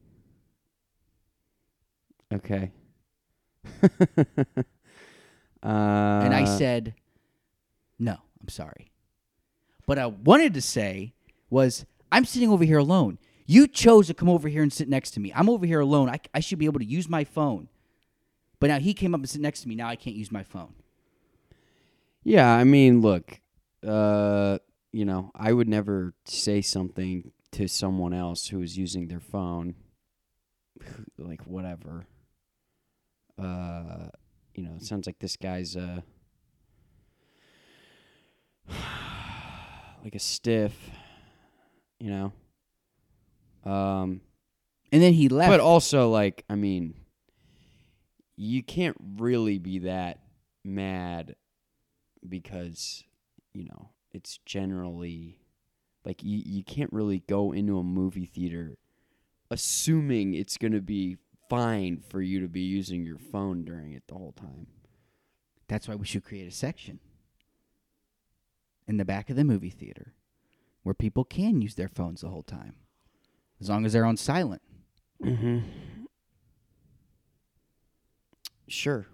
Okay. 2.32 2.72
uh, 3.82 3.88
And 5.62 6.34
I 6.34 6.44
said, 6.44 6.94
No, 7.98 8.16
I'm 8.40 8.48
sorry. 8.48 8.90
What 9.86 9.98
I 9.98 10.06
wanted 10.06 10.54
to 10.54 10.62
say 10.62 11.14
was, 11.50 11.84
I'm 12.10 12.24
sitting 12.24 12.50
over 12.50 12.64
here 12.64 12.78
alone. 12.78 13.18
You 13.46 13.66
chose 13.66 14.06
to 14.06 14.14
come 14.14 14.28
over 14.30 14.48
here 14.48 14.62
and 14.62 14.72
sit 14.72 14.88
next 14.88 15.10
to 15.12 15.20
me. 15.20 15.32
I'm 15.34 15.50
over 15.50 15.66
here 15.66 15.80
alone. 15.80 16.08
I, 16.08 16.18
I 16.32 16.40
should 16.40 16.58
be 16.58 16.64
able 16.64 16.80
to 16.80 16.86
use 16.86 17.08
my 17.08 17.24
phone. 17.24 17.68
But 18.64 18.68
now 18.70 18.78
he 18.78 18.94
came 18.94 19.14
up 19.14 19.20
and 19.20 19.28
sit 19.28 19.42
next 19.42 19.60
to 19.60 19.68
me. 19.68 19.74
Now 19.74 19.88
I 19.88 19.94
can't 19.94 20.16
use 20.16 20.32
my 20.32 20.42
phone. 20.42 20.72
Yeah, 22.22 22.50
I 22.50 22.64
mean, 22.64 23.02
look, 23.02 23.42
uh, 23.86 24.56
you 24.90 25.04
know, 25.04 25.30
I 25.34 25.52
would 25.52 25.68
never 25.68 26.14
say 26.24 26.62
something 26.62 27.30
to 27.52 27.68
someone 27.68 28.14
else 28.14 28.48
who 28.48 28.62
is 28.62 28.78
using 28.78 29.08
their 29.08 29.20
phone, 29.20 29.74
like 31.18 31.42
whatever. 31.42 32.06
Uh, 33.38 34.08
you 34.54 34.62
know, 34.62 34.76
it 34.76 34.82
sounds 34.82 35.04
like 35.06 35.18
this 35.18 35.36
guy's 35.36 35.76
uh, 35.76 36.00
like 40.02 40.14
a 40.14 40.18
stiff, 40.18 40.72
you 42.00 42.08
know. 42.08 43.70
Um, 43.70 44.22
And 44.90 45.02
then 45.02 45.12
he 45.12 45.28
left. 45.28 45.50
but 45.50 45.60
also 45.60 46.08
like, 46.10 46.46
I 46.48 46.54
mean, 46.54 46.94
you 48.36 48.62
can't 48.62 48.96
really 49.16 49.58
be 49.58 49.78
that 49.80 50.18
mad 50.64 51.36
because 52.28 53.04
you 53.52 53.64
know 53.64 53.90
it's 54.12 54.38
generally 54.46 55.38
like 56.04 56.22
you, 56.22 56.42
you 56.44 56.64
can't 56.64 56.92
really 56.92 57.20
go 57.28 57.52
into 57.52 57.78
a 57.78 57.82
movie 57.84 58.26
theater 58.26 58.76
assuming 59.50 60.34
it's 60.34 60.56
going 60.56 60.72
to 60.72 60.80
be 60.80 61.16
fine 61.50 62.02
for 62.08 62.20
you 62.22 62.40
to 62.40 62.48
be 62.48 62.62
using 62.62 63.04
your 63.04 63.18
phone 63.18 63.64
during 63.64 63.92
it 63.92 64.02
the 64.08 64.14
whole 64.14 64.32
time 64.32 64.66
That's 65.68 65.86
why 65.86 65.94
we 65.94 66.06
should 66.06 66.24
create 66.24 66.48
a 66.48 66.50
section 66.50 66.98
in 68.86 68.96
the 68.96 69.04
back 69.04 69.30
of 69.30 69.36
the 69.36 69.44
movie 69.44 69.70
theater 69.70 70.14
where 70.82 70.94
people 70.94 71.24
can 71.24 71.60
use 71.62 71.74
their 71.74 71.88
phones 71.88 72.20
the 72.20 72.28
whole 72.28 72.42
time, 72.42 72.74
as 73.60 73.68
long 73.70 73.86
as 73.86 73.92
they're 73.94 74.04
on 74.04 74.16
silent. 74.16 74.62
mm-hmm. 75.22 75.60
Sure 78.68 79.06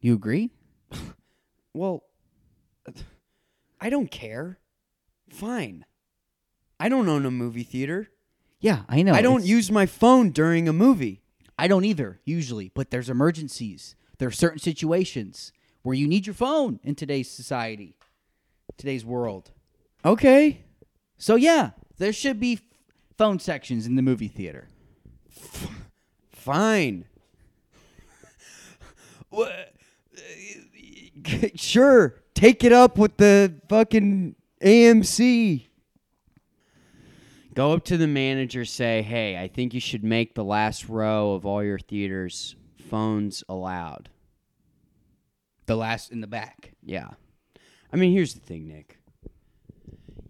You 0.00 0.14
agree? 0.14 0.50
well 1.74 2.02
i 3.80 3.88
don't 3.90 4.10
care 4.10 4.58
fine 5.30 5.84
i 6.80 6.88
don't 6.88 7.08
own 7.08 7.24
a 7.26 7.30
movie 7.30 7.62
theater 7.64 8.08
Yeah, 8.60 8.82
I 8.88 9.02
know. 9.02 9.12
i 9.14 9.22
don't 9.22 9.40
It's- 9.40 9.48
use 9.48 9.70
my 9.70 9.86
phone 9.86 10.30
during 10.30 10.68
a 10.68 10.72
movie 10.72 11.18
I 11.58 11.68
don't 11.68 11.84
either 11.84 12.18
usually, 12.24 12.70
but 12.74 12.90
there's 12.90 13.10
emergencies. 13.10 13.94
There 14.18 14.26
are 14.26 14.32
certain 14.32 14.58
situations 14.58 15.52
where 15.82 15.94
you 15.94 16.08
need 16.08 16.26
your 16.26 16.34
phone 16.34 16.80
in 16.82 16.94
today's 16.96 17.30
society, 17.30 17.94
today's 18.76 19.04
world. 19.04 19.52
okay 20.04 20.64
So 21.18 21.36
yeah, 21.36 21.70
there 21.98 22.12
should 22.12 22.40
be 22.40 22.54
f- 22.54 22.62
phone 23.16 23.38
sections 23.38 23.86
in 23.86 23.94
the 23.94 24.02
movie 24.02 24.26
theater. 24.28 24.70
Fine. 26.30 27.04
Sure. 31.54 32.16
Take 32.34 32.64
it 32.64 32.72
up 32.72 32.98
with 32.98 33.16
the 33.16 33.54
fucking 33.68 34.34
AMC. 34.62 35.66
Go 37.54 37.72
up 37.72 37.84
to 37.84 37.96
the 37.96 38.06
manager, 38.06 38.64
say, 38.64 39.02
hey, 39.02 39.38
I 39.38 39.46
think 39.46 39.74
you 39.74 39.80
should 39.80 40.02
make 40.02 40.34
the 40.34 40.44
last 40.44 40.88
row 40.88 41.32
of 41.32 41.44
all 41.44 41.62
your 41.62 41.78
theaters 41.78 42.56
phones 42.88 43.44
allowed. 43.48 44.08
The 45.66 45.76
last 45.76 46.10
in 46.10 46.20
the 46.20 46.26
back. 46.26 46.72
Yeah. 46.82 47.10
I 47.92 47.96
mean, 47.96 48.12
here's 48.12 48.34
the 48.34 48.40
thing, 48.40 48.66
Nick. 48.66 48.98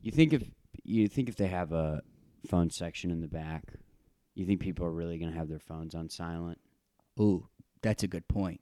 You 0.02 0.11
think 0.11 0.32
if 0.32 0.42
you 0.82 1.09
think 1.09 1.28
if 1.28 1.37
they 1.37 1.47
have 1.47 1.73
a 1.73 2.02
phone 2.49 2.71
section 2.71 3.11
in 3.11 3.21
the 3.21 3.28
back, 3.28 3.62
you 4.35 4.44
think 4.44 4.61
people 4.61 4.85
are 4.85 4.92
really 4.92 5.18
going 5.18 5.30
to 5.30 5.38
have 5.38 5.49
their 5.49 5.61
phones 5.61 5.94
on 5.94 6.09
silent? 6.09 6.59
Ooh, 7.21 7.47
that's 7.82 8.02
a 8.02 8.09
good 8.09 8.26
point. 8.26 8.61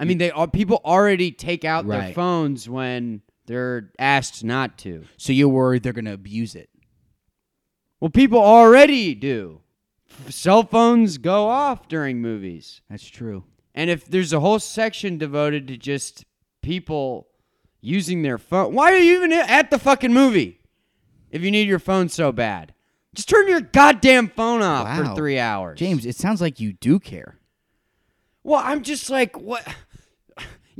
I 0.00 0.04
mean, 0.04 0.18
they 0.18 0.30
are 0.30 0.48
people 0.48 0.80
already 0.84 1.30
take 1.30 1.64
out 1.64 1.86
their 1.86 1.98
Right. 2.00 2.14
phones 2.14 2.68
when 2.68 3.20
they're 3.46 3.92
asked 3.98 4.42
not 4.42 4.78
to. 4.78 5.04
So 5.18 5.32
you're 5.32 5.48
worried 5.48 5.82
they're 5.82 5.92
going 5.92 6.06
to 6.06 6.12
abuse 6.14 6.54
it. 6.54 6.70
Well, 8.00 8.10
people 8.10 8.38
already 8.38 9.14
do. 9.14 9.60
F- 10.10 10.32
Cell 10.32 10.62
phones 10.64 11.18
go 11.18 11.46
off 11.48 11.86
during 11.86 12.20
movies. 12.22 12.80
That's 12.88 13.06
true. 13.08 13.44
And 13.74 13.90
if 13.90 14.06
there's 14.06 14.32
a 14.32 14.40
whole 14.40 14.58
section 14.58 15.18
devoted 15.18 15.68
to 15.68 15.76
just 15.76 16.24
people 16.62 17.28
using 17.82 18.22
their 18.22 18.38
phone, 18.38 18.74
why 18.74 18.92
are 18.92 18.96
you 18.98 19.16
even 19.18 19.32
at 19.32 19.70
the 19.70 19.78
fucking 19.78 20.12
movie 20.12 20.60
if 21.30 21.42
you 21.42 21.50
need 21.50 21.68
your 21.68 21.78
phone 21.78 22.08
so 22.08 22.32
bad? 22.32 22.72
Just 23.14 23.28
turn 23.28 23.48
your 23.48 23.60
goddamn 23.60 24.28
phone 24.28 24.62
off 24.62 24.84
Wow. 24.86 25.10
for 25.10 25.14
three 25.16 25.38
hours. 25.38 25.78
James, 25.78 26.06
it 26.06 26.16
sounds 26.16 26.40
like 26.40 26.58
you 26.58 26.72
do 26.72 26.98
care. 26.98 27.38
Well, 28.42 28.62
I'm 28.64 28.82
just 28.82 29.10
like, 29.10 29.38
what? 29.38 29.66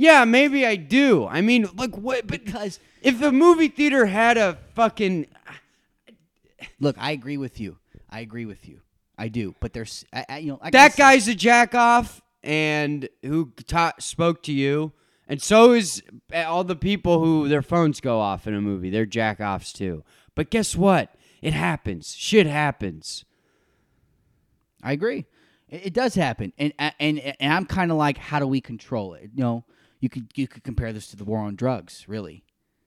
Yeah, 0.00 0.24
maybe 0.24 0.64
I 0.64 0.76
do. 0.76 1.26
I 1.26 1.40
mean, 1.40 1.68
like, 1.76 1.96
what? 1.96 2.26
Because 2.26 2.80
if 3.02 3.18
the 3.18 3.32
movie 3.32 3.68
theater 3.68 4.06
had 4.06 4.36
a 4.36 4.58
fucking. 4.74 5.26
look, 6.80 6.96
I 6.98 7.10
agree 7.12 7.36
with 7.36 7.60
you. 7.60 7.78
I 8.08 8.20
agree 8.20 8.46
with 8.46 8.68
you. 8.68 8.80
I 9.18 9.28
do. 9.28 9.54
But 9.60 9.72
there's, 9.72 10.04
I, 10.12 10.26
I, 10.28 10.38
you 10.38 10.52
know, 10.52 10.58
I 10.62 10.70
that 10.70 10.96
guy's 10.96 11.28
a 11.28 11.34
jack 11.34 11.74
off 11.74 12.22
and 12.42 13.08
who 13.22 13.52
ta- 13.66 13.92
spoke 13.98 14.42
to 14.44 14.52
you 14.52 14.92
and 15.28 15.42
so 15.42 15.72
is 15.72 16.02
all 16.34 16.64
the 16.64 16.74
people 16.74 17.22
who 17.22 17.46
their 17.46 17.60
phones 17.60 18.00
go 18.00 18.18
off 18.18 18.46
in 18.46 18.54
a 18.54 18.60
movie 18.62 18.88
they're 18.88 19.04
jack 19.04 19.40
offs 19.40 19.74
too 19.74 20.02
but 20.34 20.48
guess 20.48 20.74
what 20.74 21.14
it 21.42 21.52
happens 21.52 22.14
shit 22.16 22.46
happens 22.46 23.26
I 24.82 24.92
agree. 24.92 25.26
It, 25.68 25.86
it 25.86 25.92
does 25.92 26.14
happen, 26.14 26.52
and 26.58 26.72
and 26.78 27.18
and 27.18 27.52
I'm 27.52 27.66
kind 27.66 27.90
of 27.90 27.96
like, 27.96 28.18
how 28.18 28.38
do 28.38 28.46
we 28.46 28.60
control 28.60 29.14
it? 29.14 29.30
You 29.34 29.42
know, 29.42 29.64
you 30.00 30.08
could 30.08 30.28
you 30.34 30.48
could 30.48 30.64
compare 30.64 30.92
this 30.92 31.06
to 31.08 31.16
the 31.16 31.24
war 31.24 31.38
on 31.40 31.54
drugs, 31.56 32.04
really. 32.08 32.44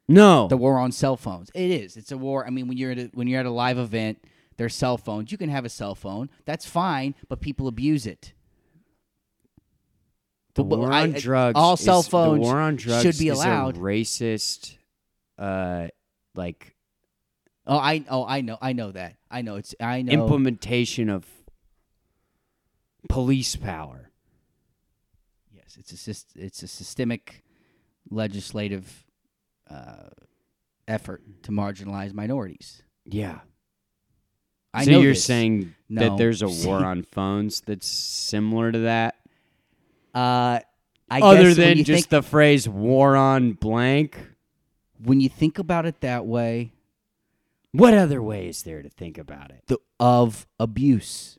no 0.07 0.47
The 0.47 0.57
war 0.57 0.77
on 0.79 0.91
cell 0.91 1.15
phones. 1.17 1.49
It 1.53 1.69
is. 1.71 1.95
It's 1.97 2.11
a 2.11 2.17
war. 2.17 2.45
I 2.45 2.49
mean, 2.49 2.67
when 2.67 2.77
you're 2.77 2.91
at 2.91 2.97
a, 2.99 3.09
when 3.13 3.27
you're 3.27 3.39
at 3.39 3.45
a 3.45 3.51
live 3.51 3.77
event, 3.77 4.23
there's 4.57 4.75
cell 4.75 4.97
phones. 4.97 5.31
You 5.31 5.37
can 5.37 5.49
have 5.49 5.65
a 5.65 5.69
cell 5.69 5.95
phone. 5.95 6.29
That's 6.45 6.65
fine, 6.65 7.15
but 7.29 7.39
people 7.41 7.67
abuse 7.67 8.05
it. 8.05 8.33
the 10.55 10.63
war 10.63 10.91
I- 10.91 11.01
on 11.03 11.11
drugs 11.13 11.55
all 11.57 11.75
cell 11.77 12.01
is- 12.01 12.07
phones 12.07 12.39
the 12.41 12.41
war 12.47 12.59
on 12.59 12.75
drugs 12.75 13.01
should 13.03 13.17
be 13.17 13.29
is 13.29 13.39
a 13.39 13.41
allowed. 13.41 13.75
racist 13.77 14.77
uh 15.37 15.87
like 16.35 16.75
Oh, 17.65 17.77
I 17.77 18.03
oh 18.09 18.25
I 18.25 18.41
know 18.41 18.57
I 18.61 18.73
know 18.73 18.91
that 18.91 19.15
I 19.31 19.41
know 19.41 19.55
it's 19.55 19.73
I 19.79 20.01
know 20.01 20.11
implementation 20.11 21.09
of 21.09 21.25
police 23.09 23.55
power 23.55 24.11
It's 25.77 26.07
a 26.07 26.11
it's 26.43 26.63
a 26.63 26.67
systemic 26.67 27.43
legislative 28.09 29.05
uh, 29.69 30.09
effort 30.87 31.23
to 31.43 31.51
marginalize 31.51 32.13
minorities. 32.13 32.83
yeah 33.05 33.39
I 34.73 34.85
so 34.85 34.91
know 34.91 35.01
you're 35.01 35.13
this. 35.13 35.23
saying 35.23 35.73
No. 35.89 36.01
that 36.09 36.17
there's 36.17 36.41
a 36.41 36.47
war 36.67 36.83
on 36.91 37.03
phones 37.03 37.61
that's 37.61 37.87
similar 37.87 38.71
to 38.71 38.79
that 38.79 39.15
Uh, 40.13 40.59
I 41.09 41.21
other 41.21 41.53
than 41.53 41.77
just 41.83 41.87
think, 41.87 42.09
the 42.09 42.21
phrase 42.21 42.67
"war 42.67 43.15
on 43.15 43.53
blank." 43.53 44.17
when 44.99 45.19
you 45.21 45.29
think 45.29 45.59
about 45.59 45.85
it 45.85 45.99
that 46.01 46.25
way, 46.25 46.71
What 47.71 47.93
other 47.93 48.21
way 48.21 48.47
is 48.47 48.63
there 48.63 48.81
to 48.81 48.89
think 48.89 49.17
about 49.17 49.49
it? 49.51 49.63
the 49.67 49.77
of 49.99 50.47
abuse 50.59 51.37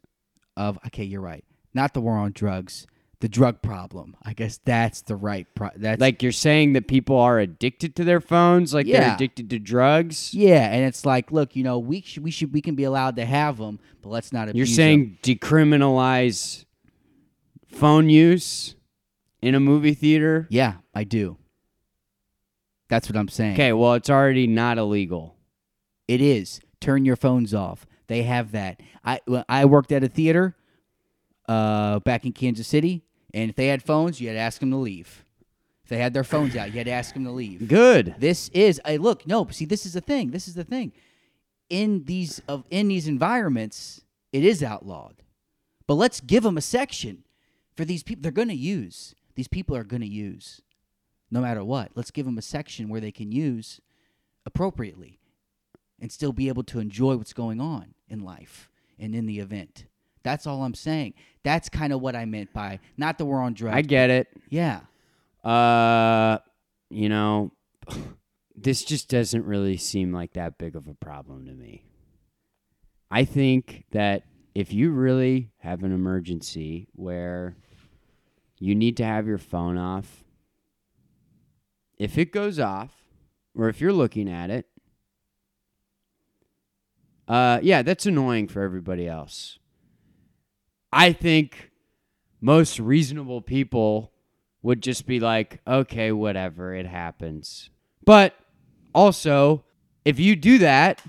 of 0.56 0.78
okay, 0.87 1.04
you're 1.04 1.20
right. 1.20 1.44
Not 1.72 1.92
the 1.94 2.00
war 2.00 2.16
on 2.16 2.32
drugs, 2.32 2.87
the 3.24 3.28
drug 3.30 3.62
problem. 3.62 4.14
I 4.22 4.34
guess 4.34 4.60
that's 4.66 5.00
the 5.00 5.16
right. 5.16 5.46
Pro- 5.54 5.70
that's 5.76 5.98
Like 5.98 6.22
you're 6.22 6.30
saying 6.30 6.74
that 6.74 6.87
people 6.87 7.16
are 7.16 7.38
addicted 7.38 7.96
to 7.96 8.04
their 8.04 8.20
phones, 8.20 8.74
like 8.74 8.84
they're 8.87 9.14
addicted 9.14 9.48
to 9.48 9.58
drugs. 9.58 10.34
yeah, 10.34 10.70
and 10.70 10.84
it's 10.84 11.06
like, 11.06 11.32
look, 11.32 11.56
you 11.56 11.64
know, 11.64 11.78
we 11.78 12.02
should 12.02 12.22
we 12.22 12.30
should 12.30 12.52
we 12.52 12.60
can 12.60 12.74
be 12.74 12.84
allowed 12.84 13.16
to 13.16 13.24
have 13.24 13.56
them, 13.56 13.80
but 14.02 14.10
let's 14.10 14.30
not 14.30 14.50
abuse. 14.50 14.68
You're 14.68 14.76
saying 14.76 15.16
decriminalize 15.22 16.66
phone 17.68 18.10
use 18.10 18.74
in 19.40 19.54
a 19.54 19.60
movie 19.60 19.94
theater. 19.94 20.46
yeah, 20.50 20.74
I 20.94 21.04
do. 21.04 21.38
That's 22.90 23.08
what 23.08 23.16
I'm 23.16 23.28
saying. 23.28 23.54
Okay, 23.54 23.72
well, 23.72 23.94
it's 23.94 24.10
already 24.10 24.46
not 24.46 24.76
illegal. 24.76 25.37
It 26.06 26.20
is. 26.20 26.60
Turn 26.78 27.06
your 27.06 27.16
phones 27.16 27.54
off. 27.54 27.87
They 28.08 28.24
have 28.24 28.52
that. 28.52 28.80
I 29.02 29.20
I 29.48 29.64
worked 29.64 29.92
at 29.92 30.04
a 30.04 30.08
theater 30.08 30.54
uh, 31.48 32.00
back 32.00 32.26
in 32.26 32.32
Kansas 32.32 32.66
City, 32.68 33.03
and 33.35 33.51
if 33.51 33.57
they 33.57 33.66
had 33.66 33.83
phones, 33.83 34.20
you 34.20 34.29
had 34.29 34.35
to 34.35 34.40
ask 34.40 34.61
them 34.61 34.70
to 34.70 34.77
leave. 34.77 35.25
If 35.83 35.90
they 35.90 35.99
had 35.99 36.14
their 36.14 36.25
phones 36.25 36.57
out, 36.57 36.68
you 36.68 36.79
had 36.79 36.87
to 36.87 36.92
ask 36.92 37.12
them 37.12 37.25
to 37.25 37.31
leave. 37.31 37.68
Good. 37.68 38.14
This 38.18 38.49
is 38.51 38.81
I 38.85 38.97
look 38.97 39.27
no. 39.27 39.47
See, 39.51 39.66
this 39.66 39.85
is 39.85 39.92
the 39.92 40.01
thing. 40.01 40.31
This 40.31 40.49
is 40.49 40.55
the 40.55 40.64
thing. 40.64 40.92
In 41.68 42.05
these 42.05 42.40
of 42.49 42.64
in 42.70 42.88
these 42.88 43.07
environments, 43.09 44.03
it 44.33 44.44
is 44.44 44.62
outlawed. 44.62 45.16
But 45.87 45.94
let's 45.94 46.20
give 46.20 46.44
them 46.44 46.57
a 46.57 46.62
section 46.62 47.25
for 47.77 47.85
these 47.85 48.03
people. 48.03 48.23
They're 48.23 48.33
going 48.33 48.49
to 48.49 48.55
use. 48.55 49.14
These 49.35 49.49
people 49.49 49.77
are 49.77 49.85
going 49.85 50.01
to 50.01 50.09
use, 50.09 50.62
no 51.31 51.40
matter 51.40 51.64
what. 51.64 51.90
Let's 51.94 52.12
give 52.12 52.25
them 52.25 52.38
a 52.38 52.42
section 52.42 52.88
where 52.88 53.01
they 53.01 53.11
can 53.11 53.33
use 53.33 53.81
appropriately, 54.47 55.18
and 56.01 56.12
still 56.12 56.33
be 56.33 56.49
able 56.49 56.62
to 56.64 56.79
enjoy 56.79 57.16
what's 57.16 57.33
going 57.33 57.61
on 57.61 57.94
in 58.09 58.20
life 58.20 58.70
and 58.99 59.14
in 59.14 59.27
the 59.27 59.40
event. 59.40 59.87
That's 60.24 60.46
all 60.46 60.64
I'm 60.64 60.74
saying. 60.74 61.14
That's 61.44 61.68
kind 61.68 61.92
of 61.92 62.00
what 62.00 62.16
I 62.16 62.24
meant 62.24 62.52
by 62.52 62.80
not 62.96 63.18
the 63.18 63.26
war 63.26 63.40
on 63.40 63.54
drugs. 63.54 63.76
I 63.76 63.82
get 63.82 64.10
it. 64.10 64.28
Yeah. 64.48 64.80
Uh, 65.44 66.38
you 66.90 67.08
know, 67.08 67.52
this 68.56 68.82
just 68.82 69.08
doesn't 69.08 69.44
really 69.44 69.76
seem 69.76 70.12
like 70.12 70.32
that 70.32 70.58
big 70.58 70.74
of 70.74 70.88
a 70.88 70.94
problem 70.94 71.46
to 71.46 71.52
me. 71.52 71.84
I 73.10 73.24
think 73.24 73.84
that 73.92 74.24
if 74.54 74.72
you 74.72 74.90
really 74.90 75.50
have 75.58 75.82
an 75.82 75.92
emergency 75.92 76.88
where 76.94 77.56
you 78.58 78.74
need 78.74 78.96
to 78.96 79.04
have 79.04 79.26
your 79.26 79.38
phone 79.38 79.76
off, 79.76 80.24
if 81.98 82.16
it 82.16 82.32
goes 82.32 82.58
off, 82.58 83.04
or 83.54 83.68
if 83.68 83.80
you're 83.80 83.92
looking 83.92 84.28
at 84.28 84.50
it, 84.50 84.66
uh, 87.28 87.60
yeah, 87.62 87.82
that's 87.82 88.06
annoying 88.06 88.48
for 88.48 88.62
everybody 88.62 89.06
else. 89.06 89.58
I 90.96 91.12
think 91.12 91.72
most 92.40 92.78
reasonable 92.78 93.42
people 93.42 94.12
would 94.62 94.80
just 94.80 95.07
be 95.07 95.18
like, 95.18 95.61
okay, 95.66 96.12
whatever, 96.12 96.72
it 96.72 96.87
happens. 96.87 97.68
But 98.04 98.35
also, 98.94 99.64
if 100.04 100.20
you 100.20 100.37
do 100.37 100.59
that 100.59 101.02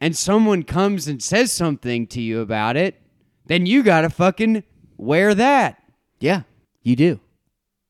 and 0.00 0.16
someone 0.16 0.62
comes 0.62 1.08
and 1.08 1.20
says 1.20 1.50
something 1.50 2.06
to 2.08 2.20
you 2.20 2.40
about 2.40 2.76
it, 2.76 3.02
then 3.46 3.66
you 3.66 3.82
gotta 3.82 4.10
fucking 4.10 4.62
wear 4.96 5.34
that. 5.34 5.82
Yeah. 6.20 6.42
You 6.82 6.94
do. 6.94 7.20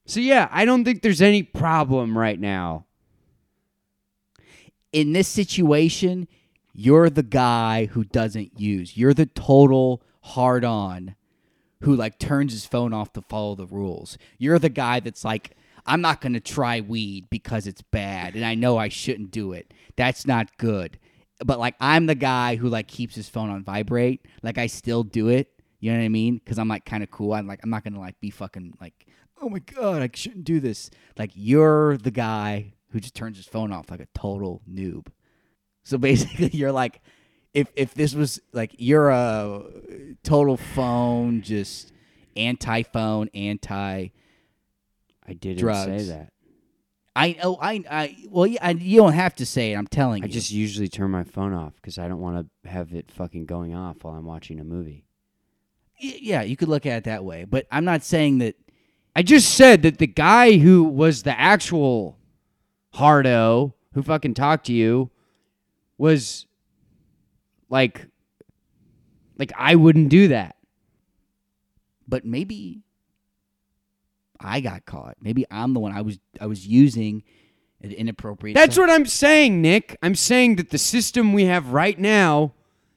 So, 0.06 0.20
yeah, 0.20 0.48
I 0.50 0.64
don't 0.64 0.84
think 0.84 1.02
there's 1.02 1.22
any 1.22 1.42
problem 1.42 2.16
right 2.16 2.40
now. 2.40 2.86
in 4.92 5.12
this 5.12 5.28
situation, 5.28 6.28
you're 6.74 7.10
the 7.10 7.22
guy 7.22 7.86
who 7.86 8.04
doesn't 8.04 8.60
use. 8.60 8.96
You're 8.96 9.14
the 9.14 9.26
total 9.26 10.02
hard 10.20 10.64
on 10.64 11.14
who 11.82 11.94
like 11.96 12.18
turns 12.18 12.52
his 12.52 12.64
phone 12.64 12.92
off 12.92 13.12
to 13.12 13.22
follow 13.22 13.54
the 13.54 13.66
rules. 13.66 14.18
You're 14.38 14.58
the 14.58 14.68
guy 14.68 15.00
that's 15.00 15.24
like, 15.24 15.56
I'm 15.84 16.00
not 16.00 16.20
going 16.20 16.34
to 16.34 16.40
try 16.40 16.80
weed 16.80 17.28
because 17.30 17.66
it's 17.66 17.82
bad 17.82 18.34
and 18.34 18.44
I 18.44 18.54
know 18.54 18.78
I 18.78 18.88
shouldn't 18.88 19.30
do 19.30 19.52
it. 19.52 19.74
That's 19.96 20.26
not 20.26 20.56
good. 20.58 20.98
But 21.44 21.58
like 21.58 21.74
I'm 21.80 22.06
the 22.06 22.14
guy 22.14 22.56
who 22.56 22.68
like 22.68 22.86
keeps 22.86 23.14
his 23.14 23.28
phone 23.28 23.50
on 23.50 23.64
vibrate. 23.64 24.26
Like 24.42 24.58
I 24.58 24.68
still 24.68 25.02
do 25.02 25.28
it. 25.28 25.48
You 25.80 25.90
know 25.90 25.98
what 25.98 26.04
I 26.04 26.08
mean? 26.08 26.40
Cuz 26.46 26.58
I'm 26.58 26.68
like 26.68 26.84
kind 26.84 27.02
of 27.02 27.10
cool. 27.10 27.34
I'm 27.34 27.48
like 27.48 27.60
I'm 27.64 27.70
not 27.70 27.82
going 27.82 27.94
to 27.94 28.00
like 28.00 28.20
be 28.20 28.30
fucking 28.30 28.74
like, 28.80 29.06
"Oh 29.40 29.48
my 29.48 29.58
god, 29.58 30.02
I 30.02 30.08
shouldn't 30.14 30.44
do 30.44 30.60
this." 30.60 30.88
Like 31.18 31.32
you're 31.34 31.96
the 31.96 32.12
guy 32.12 32.74
who 32.90 33.00
just 33.00 33.16
turns 33.16 33.38
his 33.38 33.46
phone 33.46 33.72
off 33.72 33.90
like 33.90 33.98
a 33.98 34.06
total 34.14 34.62
noob. 34.70 35.08
So 35.82 35.98
basically, 35.98 36.50
you're 36.52 36.70
like, 36.70 37.00
if 37.54 37.68
if 37.76 37.94
this 37.94 38.14
was 38.14 38.40
like 38.52 38.74
you're 38.78 39.10
a 39.10 39.62
total 40.22 40.56
phone, 40.56 41.42
just 41.42 41.92
anti-phone, 42.36 43.28
anti. 43.34 44.08
I 45.26 45.32
didn't 45.34 45.58
Drugs. 45.58 45.84
say 46.04 46.08
that. 46.12 46.32
I 47.14 47.36
oh 47.42 47.58
I 47.60 47.84
I 47.90 48.16
well 48.30 48.46
yeah, 48.46 48.66
I, 48.66 48.70
you 48.70 48.96
don't 48.98 49.12
have 49.12 49.34
to 49.36 49.46
say 49.46 49.72
it. 49.72 49.76
I'm 49.76 49.86
telling 49.86 50.22
I 50.22 50.26
you. 50.26 50.30
I 50.30 50.32
just 50.32 50.50
usually 50.50 50.88
turn 50.88 51.10
my 51.10 51.24
phone 51.24 51.52
off 51.52 51.74
because 51.76 51.98
I 51.98 52.08
don't 52.08 52.20
want 52.20 52.48
to 52.64 52.68
have 52.68 52.94
it 52.94 53.10
fucking 53.10 53.44
going 53.46 53.74
off 53.74 54.02
while 54.02 54.14
I'm 54.14 54.24
watching 54.24 54.60
a 54.60 54.64
movie. 54.64 55.04
Y- 56.02 56.18
yeah, 56.20 56.42
you 56.42 56.56
could 56.56 56.68
look 56.68 56.86
at 56.86 56.96
it 56.98 57.04
that 57.04 57.24
way, 57.24 57.44
but 57.44 57.66
I'm 57.70 57.84
not 57.84 58.02
saying 58.02 58.38
that 58.38 58.56
I 59.14 59.22
just 59.22 59.54
said 59.54 59.82
that 59.82 59.98
the 59.98 60.06
guy 60.06 60.56
who 60.56 60.84
was 60.84 61.22
the 61.22 61.38
actual 61.38 62.16
hardo 62.94 63.74
who 63.92 64.02
fucking 64.02 64.32
talked 64.34 64.66
to 64.66 64.72
you 64.72 65.10
was 65.98 66.46
like 67.72 68.06
like 69.38 69.50
I 69.56 69.74
wouldn't 69.74 70.10
do 70.10 70.28
that. 70.28 70.56
But 72.06 72.24
maybe 72.24 72.82
I 74.38 74.60
got 74.60 74.84
caught. 74.84 75.16
Maybe 75.20 75.46
I'm 75.50 75.72
the 75.72 75.80
one. 75.80 75.92
I 75.92 76.02
was 76.02 76.20
I 76.40 76.46
was 76.46 76.66
using 76.66 77.24
an 77.80 77.90
inappropriate. 77.90 78.54
That's 78.54 78.76
what 78.76 78.90
I'm 78.90 79.06
saying, 79.06 79.62
Nick. 79.62 79.96
I'm 80.02 80.14
saying 80.14 80.56
that 80.56 80.70
the 80.70 80.78
system 80.78 81.32
we 81.32 81.46
have 81.46 81.72
right 81.72 81.98
now 81.98 82.52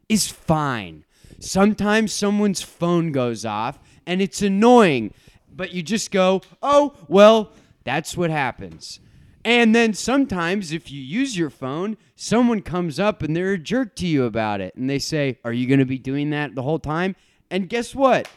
is 0.10 0.28
fine. 0.28 1.06
Sometimes 1.40 2.12
someone's 2.12 2.62
phone 2.62 3.12
goes 3.12 3.46
off 3.46 3.80
and 4.06 4.22
it's 4.22 4.42
annoying, 4.42 5.14
but 5.52 5.72
you 5.72 5.82
just 5.84 6.12
go, 6.12 6.42
oh, 6.62 6.96
well, 7.08 7.52
that's 7.84 8.16
what 8.16 8.30
happens. 8.30 9.00
And 9.46 9.76
then 9.76 9.94
sometimes 9.94 10.72
if 10.72 10.92
you 10.92 11.00
use 11.00 11.38
your 11.38 11.52
phone, 11.52 11.98
someone 12.16 12.62
comes 12.64 13.00
up 13.00 13.22
and 13.22 13.36
they're 13.36 13.54
a 13.54 13.60
jerk 13.60 13.96
to 13.98 14.08
you 14.08 14.26
about 14.26 14.60
it. 14.60 14.76
And 14.76 14.90
they 14.90 14.98
say, 14.98 15.38
Are 15.46 15.54
you 15.54 15.68
going 15.68 15.80
to 15.80 15.86
be 15.86 16.00
doing 16.00 16.32
that 16.32 16.56
the 16.56 16.64
whole 16.64 16.80
time? 16.80 17.16
And 17.52 17.70
guess 17.70 17.94
what? 17.94 18.28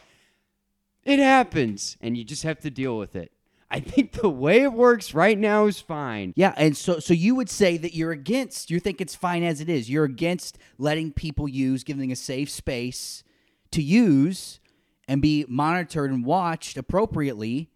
It 1.03 1.17
happens. 1.17 1.97
And 1.99 2.15
you 2.15 2.23
just 2.23 2.43
have 2.43 2.59
to 2.59 2.69
deal 2.69 2.95
with 2.95 3.15
it. 3.15 3.31
I 3.71 3.79
think 3.79 4.13
the 4.13 4.29
way 4.29 4.61
it 4.61 4.73
works 4.73 5.13
right 5.13 5.37
now 5.37 5.65
is 5.65 5.79
fine. 5.79 6.33
Yeah, 6.35 6.53
and 6.57 6.75
so 6.75 6.99
so 6.99 7.13
you 7.13 7.35
would 7.35 7.49
say 7.49 7.77
that 7.77 7.93
you're 7.93 8.11
against. 8.11 8.71
You 8.71 8.79
think 8.79 8.99
it's 8.99 9.15
fine 9.15 9.43
as 9.43 9.61
it 9.61 9.69
is. 9.69 9.89
You're 9.89 10.05
against 10.05 10.57
letting 10.77 11.11
people 11.11 11.47
use, 11.47 11.83
giving 11.83 12.11
a 12.11 12.15
safe 12.15 12.49
space 12.49 13.23
to 13.71 13.81
use 13.81 14.59
and 15.07 15.21
be 15.21 15.45
monitored 15.47 16.11
and 16.11 16.25
watched 16.25 16.77
appropriately. 16.77 17.69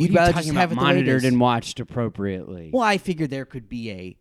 You'd 0.00 0.14
rather 0.14 0.32
just 0.32 0.50
have 0.50 0.72
it 0.72 0.74
the 0.76 0.80
way 0.80 0.90
it 0.90 0.94
monitored 0.94 1.24
and 1.24 1.40
watched 1.40 1.80
appropriately. 1.80 2.70
Well, 2.72 2.82
I 2.82 2.98
figured 2.98 3.30
there 3.30 3.44
could 3.44 3.68
be 3.68 3.90
a 3.90 4.16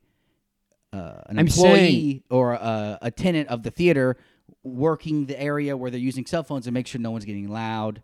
uh, 0.92 1.22
an 1.28 1.40
I'm 1.40 1.48
employee 1.48 1.78
saying- 1.78 2.24
or 2.30 2.54
a, 2.54 2.98
a 3.04 3.12
tenant 3.12 3.50
of 3.50 3.64
the 3.64 3.72
theater 3.72 4.18
working 4.64 5.26
the 5.28 5.40
area 5.40 5.78
where 5.78 5.92
they're 5.92 6.00
using 6.00 6.26
cell 6.26 6.44
phones 6.44 6.68
and 6.68 6.74
make 6.74 6.88
sure 6.88 7.00
no 7.00 7.12
one's 7.12 7.26
getting 7.26 7.48
loud, 7.48 8.02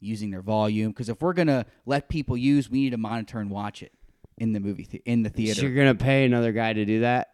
using 0.00 0.30
their 0.30 0.42
volume. 0.42 0.90
Because 0.92 1.08
if 1.08 1.20
we're 1.20 1.32
gonna 1.32 1.66
let 1.84 2.08
people 2.08 2.36
use, 2.36 2.70
we 2.70 2.80
need 2.82 2.90
to 2.90 2.96
monitor 2.98 3.40
and 3.40 3.50
watch 3.50 3.82
it 3.82 3.92
in 4.36 4.52
the 4.52 4.60
movie 4.60 4.86
the- 4.90 5.02
in 5.04 5.22
the 5.22 5.30
theater. 5.30 5.60
So 5.60 5.66
you're 5.66 5.74
gonna 5.74 5.94
pay 5.96 6.24
another 6.24 6.52
guy 6.52 6.72
to 6.72 6.84
do 6.84 7.00
that? 7.00 7.32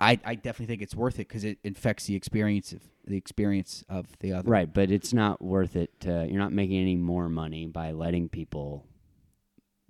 I, 0.00 0.18
I 0.24 0.34
definitely 0.36 0.66
think 0.66 0.82
it's 0.82 0.94
worth 0.94 1.16
it 1.16 1.28
because 1.28 1.44
it 1.44 1.58
infects 1.64 2.04
the 2.06 2.14
experience 2.14 2.72
of 2.72 2.82
the 3.04 3.16
experience 3.16 3.84
of 3.88 4.06
the 4.20 4.32
other. 4.32 4.48
Right, 4.48 4.72
but 4.72 4.90
it's 4.90 5.12
not 5.12 5.42
worth 5.42 5.74
it. 5.74 6.00
To, 6.00 6.26
you're 6.28 6.38
not 6.38 6.52
making 6.52 6.78
any 6.80 6.96
more 6.96 7.28
money 7.28 7.66
by 7.66 7.92
letting 7.92 8.28
people. 8.28 8.86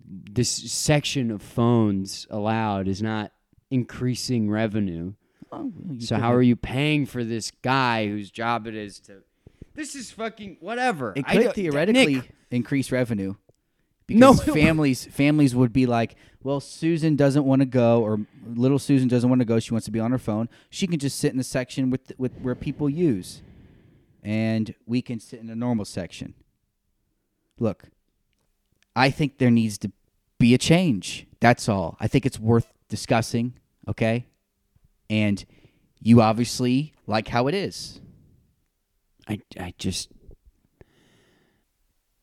This 0.07 0.49
section 0.49 1.31
of 1.31 1.43
phones 1.43 2.27
allowed 2.31 2.89
is 2.89 3.03
not 3.03 3.33
increasing 3.71 4.49
revenue. 4.49 5.13
Oh, 5.53 5.73
So 5.99 6.17
how 6.17 6.33
are 6.33 6.43
you 6.43 6.57
paying 6.57 7.07
for 7.07 7.25
this 7.25 7.51
guy 7.63 8.07
whose 8.07 8.31
job 8.31 8.67
it 8.67 8.75
is 8.75 9.01
to? 9.01 9.23
This 9.75 9.95
is 9.95 10.11
fucking 10.11 10.59
whatever. 10.61 11.13
It 11.15 11.27
could 11.27 11.55
theoretically 11.55 12.17
Nick, 12.17 12.31
increase 12.51 12.91
revenue. 12.91 13.35
Because 14.09 14.21
No, 14.21 14.55
families 14.55 15.05
families 15.05 15.55
would 15.55 15.73
be 15.73 15.87
like, 15.87 16.17
well, 16.43 16.61
Susan 16.61 17.15
doesn't 17.15 17.45
want 17.45 17.61
to 17.61 17.67
go, 17.67 18.03
or 18.03 18.21
little 18.47 18.79
Susan 18.79 19.07
doesn't 19.07 19.29
want 19.29 19.41
to 19.41 19.45
go. 19.45 19.61
She 19.61 19.73
wants 19.73 19.85
to 19.85 19.91
be 19.91 20.01
on 20.01 20.11
her 20.13 20.19
phone. 20.19 20.49
She 20.71 20.87
can 20.87 20.99
just 20.99 21.19
sit 21.19 21.31
in 21.31 21.37
the 21.37 21.45
section 21.45 21.91
with 21.91 22.13
with 22.17 22.33
where 22.41 22.55
people 22.55 22.89
use, 22.89 23.43
and 24.23 24.75
we 24.87 25.03
can 25.03 25.21
sit 25.21 25.41
in 25.41 25.47
the 25.47 25.55
normal 25.55 25.85
section. 25.85 26.33
Look, 27.61 27.85
I 28.97 29.11
think 29.11 29.37
there 29.37 29.51
needs 29.51 29.77
to 29.79 29.93
be 30.39 30.55
a 30.55 30.59
change. 30.59 31.27
That's 31.41 31.69
all. 31.69 31.97
I 32.01 32.09
think 32.09 32.25
it's 32.25 32.39
worth 32.41 32.73
discussing. 32.89 33.59
Okay, 33.87 34.27
and 35.11 35.45
you 36.01 36.23
obviously 36.23 36.95
like 37.07 37.29
how 37.29 37.47
it 37.47 37.55
is. 37.55 38.01
I 39.29 39.41
I 39.61 39.75
just 39.77 40.09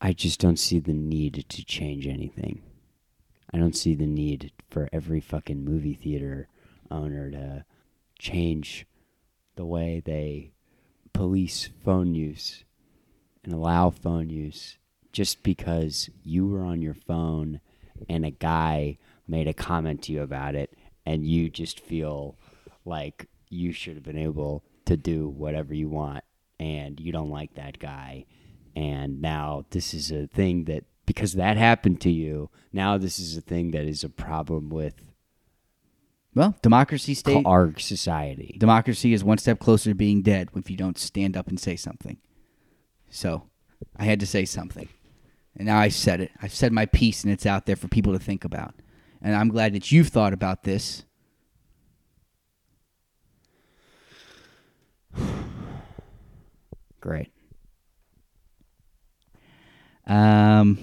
I 0.00 0.12
just 0.12 0.40
don't 0.40 0.58
see 0.58 0.78
the 0.78 0.92
need 0.92 1.46
to 1.48 1.64
change 1.64 2.06
anything. 2.06 2.62
I 3.52 3.58
don't 3.58 3.76
see 3.76 3.94
the 3.94 4.06
need 4.06 4.52
for 4.68 4.88
every 4.92 5.20
fucking 5.20 5.64
movie 5.64 5.94
theater 5.94 6.48
owner 6.90 7.30
to 7.30 7.64
change 8.18 8.86
the 9.56 9.64
way 9.64 10.02
they 10.04 10.52
police 11.12 11.70
phone 11.82 12.14
use 12.14 12.64
and 13.42 13.52
allow 13.52 13.88
phone 13.88 14.28
use 14.28 14.76
just 15.12 15.42
because 15.42 16.10
you 16.22 16.46
were 16.46 16.62
on 16.62 16.82
your 16.82 16.94
phone 16.94 17.60
and 18.08 18.26
a 18.26 18.30
guy 18.30 18.98
made 19.26 19.48
a 19.48 19.54
comment 19.54 20.02
to 20.02 20.12
you 20.12 20.20
about 20.20 20.54
it 20.54 20.76
and 21.06 21.26
you 21.26 21.48
just 21.48 21.80
feel 21.80 22.36
like 22.84 23.26
you 23.48 23.72
should 23.72 23.94
have 23.94 24.04
been 24.04 24.18
able 24.18 24.62
to 24.84 24.96
do 24.96 25.28
whatever 25.28 25.72
you 25.72 25.88
want 25.88 26.22
and 26.60 27.00
you 27.00 27.12
don't 27.12 27.30
like 27.30 27.54
that 27.54 27.78
guy 27.78 28.26
and 28.76 29.20
now 29.22 29.64
this 29.70 29.92
is 29.94 30.12
a 30.12 30.26
thing 30.28 30.64
that 30.66 30.84
because 31.06 31.32
that 31.32 31.56
happened 31.56 32.00
to 32.02 32.10
you 32.10 32.50
now 32.72 32.98
this 32.98 33.18
is 33.18 33.36
a 33.36 33.40
thing 33.40 33.70
that 33.72 33.84
is 33.84 34.04
a 34.04 34.08
problem 34.08 34.68
with 34.68 34.94
Well, 36.34 36.54
democracy 36.62 37.14
state. 37.14 37.44
our 37.46 37.76
society 37.78 38.56
democracy 38.60 39.12
is 39.12 39.24
one 39.24 39.38
step 39.38 39.58
closer 39.58 39.90
to 39.90 39.94
being 39.94 40.22
dead 40.22 40.50
if 40.54 40.70
you 40.70 40.76
don't 40.76 40.98
stand 40.98 41.36
up 41.36 41.48
and 41.48 41.58
say 41.58 41.74
something. 41.76 42.18
So, 43.08 43.44
I 43.96 44.04
had 44.04 44.20
to 44.20 44.26
say 44.26 44.44
something. 44.44 44.88
And 45.56 45.66
now 45.66 45.78
I 45.78 45.88
said 45.88 46.20
it. 46.20 46.32
I've 46.42 46.52
said 46.52 46.72
my 46.72 46.84
piece 46.86 47.24
and 47.24 47.32
it's 47.32 47.46
out 47.46 47.64
there 47.64 47.76
for 47.76 47.88
people 47.88 48.12
to 48.12 48.18
think 48.18 48.44
about. 48.44 48.74
And 49.22 49.34
I'm 49.34 49.48
glad 49.48 49.72
that 49.74 49.90
you've 49.90 50.08
thought 50.08 50.34
about 50.34 50.64
this. 50.64 51.04
great 57.00 57.30
Um 60.06 60.78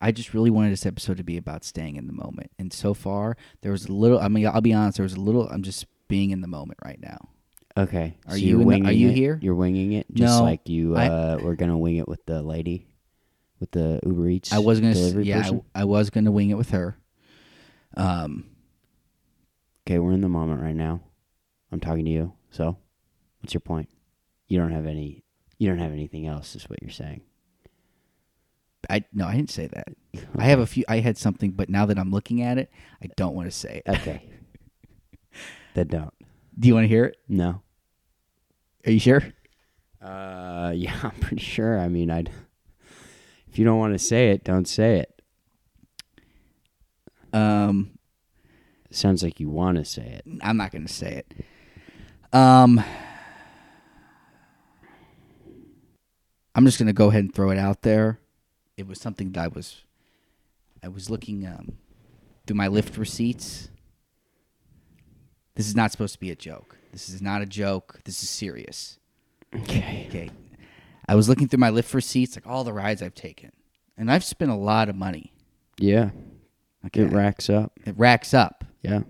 I 0.00 0.10
just 0.10 0.34
really 0.34 0.50
wanted 0.50 0.72
this 0.72 0.84
episode 0.84 1.18
to 1.18 1.22
be 1.24 1.36
about 1.36 1.62
staying 1.64 1.94
in 1.96 2.08
the 2.08 2.12
moment. 2.12 2.50
And 2.58 2.72
so 2.72 2.92
far, 2.92 3.36
there 3.60 3.70
was 3.72 3.86
a 3.86 3.92
little 3.92 4.18
I 4.18 4.28
mean, 4.28 4.46
I'll 4.46 4.60
be 4.60 4.72
honest, 4.72 4.96
there 4.98 5.04
was 5.04 5.14
a 5.14 5.20
little 5.20 5.48
I'm 5.48 5.62
just 5.62 5.86
being 6.08 6.30
in 6.30 6.40
the 6.40 6.48
moment 6.48 6.78
right 6.84 7.00
now. 7.00 7.28
okay 7.76 8.16
Are 8.26 8.32
so 8.32 8.36
you 8.36 8.60
in 8.60 8.68
the- 8.82 8.88
are 8.88 8.92
you 8.92 9.08
it? 9.08 9.14
here? 9.14 9.38
you're 9.42 9.54
winging 9.54 9.92
it 9.92 10.06
just 10.12 10.38
No, 10.38 10.42
like 10.44 10.68
you 10.68 10.96
I- 10.96 11.08
uh 11.08 11.38
we're 11.42 11.54
gonna 11.56 11.78
wing 11.78 11.96
it 11.96 12.08
with 12.08 12.24
the 12.26 12.42
lady 12.42 12.86
with 13.60 13.70
the 13.70 14.00
uber 14.04 14.28
eats 14.28 14.52
I 14.52 14.58
was 14.58 14.80
going 14.80 14.92
to 14.92 14.98
delivery 14.98 15.24
yeah. 15.24 15.48
I, 15.74 15.82
I 15.82 15.84
was 15.84 16.10
to 16.10 16.20
wing 16.32 16.50
it 16.50 16.56
with 16.58 16.70
her. 16.70 16.96
Um 17.96 18.46
Okay, 19.86 19.98
we're 19.98 20.12
in 20.12 20.20
the 20.20 20.28
moment 20.28 20.60
right 20.62 20.74
now. 20.76 21.00
I'm 21.72 21.80
talking 21.80 22.04
to 22.04 22.10
you. 22.10 22.32
So, 22.50 22.76
what's 23.40 23.52
your 23.52 23.60
point? 23.62 23.88
You 24.46 24.58
don't 24.60 24.70
have 24.70 24.86
any. 24.86 25.24
You 25.58 25.68
don't 25.68 25.78
have 25.80 25.92
anything 25.92 26.26
else. 26.26 26.54
Is 26.54 26.68
what 26.70 26.80
you're 26.82 26.90
saying. 26.92 27.22
I 28.90 29.04
no, 29.12 29.26
I 29.26 29.36
didn't 29.36 29.50
say 29.50 29.68
that. 29.68 29.88
I 30.36 30.44
have 30.44 30.58
a 30.58 30.66
few. 30.66 30.84
I 30.88 30.98
had 31.00 31.16
something, 31.16 31.52
but 31.52 31.68
now 31.68 31.86
that 31.86 31.98
I'm 31.98 32.10
looking 32.10 32.42
at 32.42 32.58
it, 32.58 32.70
I 33.02 33.08
don't 33.16 33.34
want 33.34 33.50
to 33.50 33.56
say 33.56 33.82
it. 33.84 33.90
Okay. 33.90 34.28
then 35.74 35.86
don't. 35.88 36.14
Do 36.58 36.68
you 36.68 36.74
want 36.74 36.84
to 36.84 36.88
hear 36.88 37.04
it? 37.06 37.16
No. 37.28 37.62
Are 38.86 38.90
you 38.90 39.00
sure? 39.00 39.22
Uh, 40.00 40.72
yeah, 40.76 40.98
I'm 41.02 41.18
pretty 41.20 41.42
sure. 41.42 41.78
I 41.78 41.88
mean, 41.88 42.10
I'd. 42.10 42.30
If 43.48 43.58
you 43.58 43.64
don't 43.64 43.78
want 43.78 43.92
to 43.92 43.98
say 43.98 44.30
it, 44.30 44.44
don't 44.44 44.66
say 44.66 45.00
it. 45.00 45.22
Um, 47.34 47.98
Sounds 48.92 49.22
like 49.22 49.40
you 49.40 49.48
want 49.48 49.78
to 49.78 49.86
say 49.86 50.02
it. 50.02 50.24
I'm 50.42 50.58
not 50.58 50.70
going 50.70 50.86
to 50.86 50.92
say 50.92 51.24
it. 51.24 51.34
Um, 52.34 52.82
I'm 56.54 56.66
just 56.66 56.78
going 56.78 56.88
to 56.88 56.92
go 56.92 57.08
ahead 57.08 57.24
and 57.24 57.34
throw 57.34 57.50
it 57.50 57.58
out 57.58 57.80
there. 57.82 58.20
It 58.76 58.86
was 58.86 59.00
something 59.00 59.32
that 59.32 59.44
I 59.44 59.48
was, 59.48 59.82
I 60.82 60.88
was 60.88 61.10
looking 61.10 61.46
um, 61.46 61.76
through 62.46 62.56
my 62.56 62.68
Lyft 62.68 62.96
receipts. 62.98 63.68
This 65.54 65.68
is 65.68 65.76
not 65.76 65.92
supposed 65.92 66.14
to 66.14 66.20
be 66.20 66.30
a 66.30 66.36
joke. 66.36 66.78
This 66.92 67.08
is 67.08 67.20
not 67.20 67.42
a 67.42 67.46
joke. 67.46 68.00
This 68.04 68.22
is 68.22 68.30
serious. 68.30 68.98
Okay. 69.54 70.06
Okay. 70.08 70.30
I 71.08 71.14
was 71.14 71.28
looking 71.28 71.48
through 71.48 71.58
my 71.58 71.70
Lyft 71.70 71.92
receipts, 71.94 72.36
like 72.36 72.46
all 72.46 72.64
the 72.64 72.72
rides 72.72 73.02
I've 73.02 73.14
taken, 73.14 73.52
and 73.96 74.10
I've 74.10 74.24
spent 74.24 74.50
a 74.50 74.56
lot 74.56 74.88
of 74.88 74.96
money. 74.96 75.32
Yeah. 75.78 76.10
Okay. 76.86 77.02
It 77.02 77.12
racks 77.12 77.50
up. 77.50 77.78
It 77.84 77.94
racks 77.98 78.32
up. 78.32 78.64
Yeah. 78.82 79.02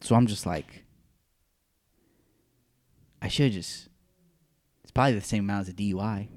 So 0.00 0.16
I'm 0.16 0.26
just 0.26 0.46
like, 0.46 0.84
I 3.20 3.28
should 3.28 3.52
just. 3.52 3.88
It's 4.82 4.90
probably 4.90 5.14
the 5.14 5.20
same 5.20 5.44
amount 5.44 5.68
as 5.68 5.68
a 5.68 5.76
DUI. 5.76 6.28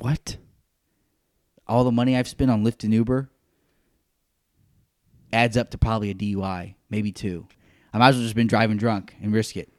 What? 0.00 0.38
All 1.66 1.84
the 1.84 1.92
money 1.92 2.16
I've 2.16 2.28
spent 2.28 2.50
on 2.50 2.64
Lyft 2.64 2.84
and 2.84 2.92
Uber 2.94 3.30
adds 5.32 5.56
up 5.56 5.70
to 5.70 5.78
probably 5.78 6.10
a 6.10 6.14
DUI, 6.14 6.74
maybe 6.88 7.12
two. 7.12 7.46
I 7.92 7.98
might 7.98 8.08
as 8.08 8.16
well 8.16 8.24
just 8.24 8.34
been 8.34 8.46
driving 8.46 8.76
drunk 8.76 9.14
and 9.22 9.32
risk 9.32 9.56
it. 9.56 9.72